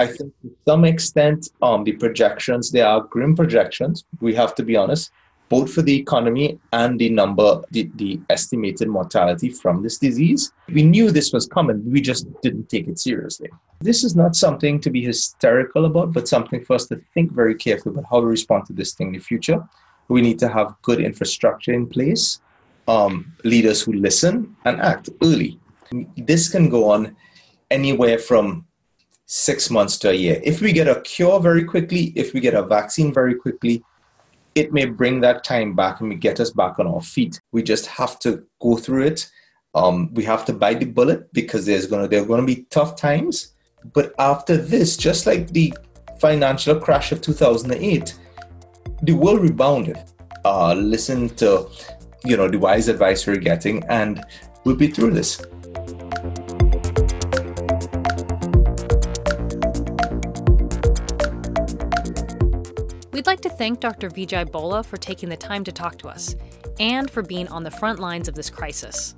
I 0.00 0.06
think 0.06 0.32
to 0.42 0.56
some 0.66 0.84
extent, 0.84 1.50
um, 1.62 1.84
the 1.84 1.92
projections, 1.92 2.70
they 2.70 2.80
are 2.80 3.02
grim 3.02 3.36
projections. 3.36 4.04
We 4.20 4.34
have 4.34 4.54
to 4.56 4.62
be 4.62 4.76
honest, 4.76 5.10
both 5.48 5.72
for 5.72 5.82
the 5.82 5.96
economy 5.96 6.58
and 6.72 6.98
the 6.98 7.10
number, 7.10 7.62
the, 7.70 7.90
the 7.96 8.20
estimated 8.30 8.88
mortality 8.88 9.50
from 9.50 9.82
this 9.82 9.98
disease. 9.98 10.52
We 10.68 10.82
knew 10.82 11.10
this 11.10 11.32
was 11.32 11.46
coming, 11.46 11.88
we 11.90 12.00
just 12.00 12.26
didn't 12.42 12.68
take 12.68 12.88
it 12.88 12.98
seriously. 12.98 13.50
This 13.80 14.02
is 14.02 14.16
not 14.16 14.34
something 14.34 14.80
to 14.80 14.90
be 14.90 15.04
hysterical 15.04 15.84
about, 15.84 16.12
but 16.12 16.26
something 16.26 16.64
for 16.64 16.74
us 16.74 16.86
to 16.86 17.00
think 17.14 17.32
very 17.32 17.54
carefully 17.54 17.94
about 17.94 18.06
how 18.10 18.20
to 18.20 18.26
respond 18.26 18.66
to 18.66 18.72
this 18.72 18.94
thing 18.94 19.08
in 19.08 19.12
the 19.14 19.18
future. 19.18 19.62
We 20.08 20.20
need 20.20 20.38
to 20.40 20.48
have 20.48 20.74
good 20.82 21.00
infrastructure 21.00 21.72
in 21.72 21.86
place, 21.86 22.40
um, 22.88 23.32
leaders 23.44 23.82
who 23.82 23.92
listen 23.92 24.56
and 24.64 24.80
act 24.80 25.10
early. 25.22 25.58
This 26.16 26.48
can 26.48 26.68
go 26.68 26.90
on 26.90 27.16
anywhere 27.70 28.18
from 28.18 28.66
six 29.26 29.70
months 29.70 29.98
to 29.98 30.10
a 30.10 30.14
year. 30.14 30.40
If 30.44 30.60
we 30.60 30.72
get 30.72 30.88
a 30.88 31.00
cure 31.00 31.40
very 31.40 31.64
quickly, 31.64 32.12
if 32.14 32.32
we 32.32 32.40
get 32.40 32.54
a 32.54 32.62
vaccine 32.62 33.12
very 33.12 33.34
quickly, 33.34 33.82
it 34.54 34.72
may 34.72 34.86
bring 34.86 35.20
that 35.20 35.44
time 35.44 35.74
back 35.74 36.00
and 36.00 36.08
we 36.08 36.14
get 36.14 36.40
us 36.40 36.50
back 36.50 36.78
on 36.78 36.86
our 36.86 37.02
feet. 37.02 37.40
We 37.52 37.62
just 37.62 37.86
have 37.86 38.18
to 38.20 38.44
go 38.60 38.76
through 38.76 39.02
it. 39.02 39.30
Um, 39.74 40.14
we 40.14 40.24
have 40.24 40.46
to 40.46 40.54
bite 40.54 40.80
the 40.80 40.86
bullet 40.86 41.30
because 41.34 41.66
there's 41.66 41.86
gonna 41.86 42.08
there 42.08 42.22
are 42.22 42.26
gonna 42.26 42.46
be 42.46 42.66
tough 42.70 42.96
times. 42.96 43.52
But 43.92 44.14
after 44.18 44.56
this, 44.56 44.96
just 44.96 45.26
like 45.26 45.48
the 45.48 45.74
financial 46.18 46.80
crash 46.80 47.12
of 47.12 47.20
2008, 47.20 48.18
the 49.02 49.12
world 49.12 49.40
rebounded. 49.40 49.98
Uh, 50.44 50.74
listen 50.74 51.28
to 51.36 51.68
you 52.24 52.36
know 52.36 52.48
the 52.48 52.58
wise 52.58 52.88
advice 52.88 53.26
we're 53.26 53.36
getting, 53.36 53.84
and 53.88 54.24
we'll 54.64 54.76
be 54.76 54.88
through 54.88 55.12
this. 55.12 55.40
We'd 63.12 63.26
like 63.26 63.40
to 63.40 63.48
thank 63.48 63.80
Dr. 63.80 64.10
Vijay 64.10 64.50
Bola 64.52 64.82
for 64.82 64.96
taking 64.98 65.28
the 65.28 65.36
time 65.36 65.64
to 65.64 65.72
talk 65.72 65.98
to 65.98 66.08
us 66.08 66.36
and 66.78 67.10
for 67.10 67.22
being 67.22 67.48
on 67.48 67.64
the 67.64 67.70
front 67.70 67.98
lines 67.98 68.28
of 68.28 68.34
this 68.34 68.50
crisis. 68.50 69.14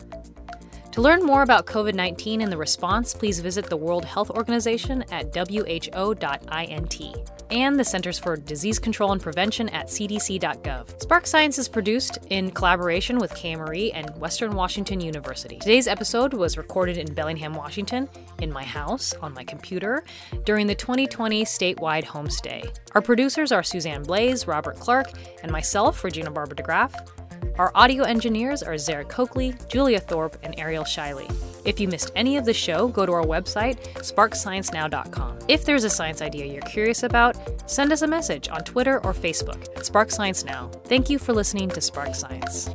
To 0.92 1.02
learn 1.02 1.22
more 1.22 1.42
about 1.42 1.66
COVID 1.66 1.94
19 1.94 2.40
and 2.40 2.50
the 2.50 2.56
response, 2.56 3.14
please 3.14 3.40
visit 3.40 3.66
the 3.66 3.76
World 3.76 4.04
Health 4.04 4.30
Organization 4.30 5.04
at 5.10 5.34
who.int 5.36 7.02
and 7.50 7.78
the 7.78 7.84
Centers 7.84 8.18
for 8.18 8.36
Disease 8.36 8.78
Control 8.78 9.12
and 9.12 9.20
Prevention 9.20 9.68
at 9.70 9.86
cdc.gov. 9.86 11.00
Spark 11.02 11.26
Science 11.26 11.58
is 11.58 11.68
produced 11.68 12.18
in 12.30 12.50
collaboration 12.50 13.18
with 13.18 13.32
KMRE 13.32 13.92
and 13.94 14.16
Western 14.20 14.54
Washington 14.54 15.00
University. 15.00 15.58
Today's 15.58 15.88
episode 15.88 16.34
was 16.34 16.58
recorded 16.58 16.96
in 16.96 17.12
Bellingham, 17.14 17.54
Washington, 17.54 18.08
in 18.40 18.52
my 18.52 18.64
house, 18.64 19.14
on 19.14 19.32
my 19.34 19.44
computer, 19.44 20.04
during 20.44 20.66
the 20.66 20.74
2020 20.74 21.44
statewide 21.44 22.04
homestay. 22.04 22.76
Our 22.94 23.02
producers 23.02 23.52
are 23.52 23.62
Suzanne 23.62 24.02
Blaze, 24.02 24.46
Robert 24.46 24.76
Clark, 24.76 25.10
and 25.42 25.50
myself, 25.50 26.04
Regina 26.04 26.30
Barber 26.30 26.54
DeGraaff. 26.54 27.17
Our 27.56 27.72
audio 27.74 28.04
engineers 28.04 28.62
are 28.62 28.78
Zara 28.78 29.04
Coakley, 29.04 29.54
Julia 29.68 30.00
Thorpe, 30.00 30.36
and 30.42 30.58
Ariel 30.58 30.84
Shiley. 30.84 31.28
If 31.64 31.80
you 31.80 31.88
missed 31.88 32.12
any 32.14 32.36
of 32.36 32.44
the 32.44 32.54
show, 32.54 32.88
go 32.88 33.04
to 33.04 33.12
our 33.12 33.24
website, 33.24 33.78
sparksciencenow.com. 33.94 35.38
If 35.48 35.64
there's 35.64 35.84
a 35.84 35.90
science 35.90 36.22
idea 36.22 36.46
you're 36.46 36.62
curious 36.62 37.02
about, 37.02 37.36
send 37.68 37.92
us 37.92 38.02
a 38.02 38.06
message 38.06 38.48
on 38.48 38.62
Twitter 38.64 39.04
or 39.04 39.12
Facebook 39.12 39.68
at 39.76 39.84
Spark 39.84 40.10
Science 40.10 40.44
Now. 40.44 40.70
Thank 40.84 41.10
you 41.10 41.18
for 41.18 41.32
listening 41.32 41.68
to 41.70 41.80
Spark 41.80 42.14
Science. 42.14 42.70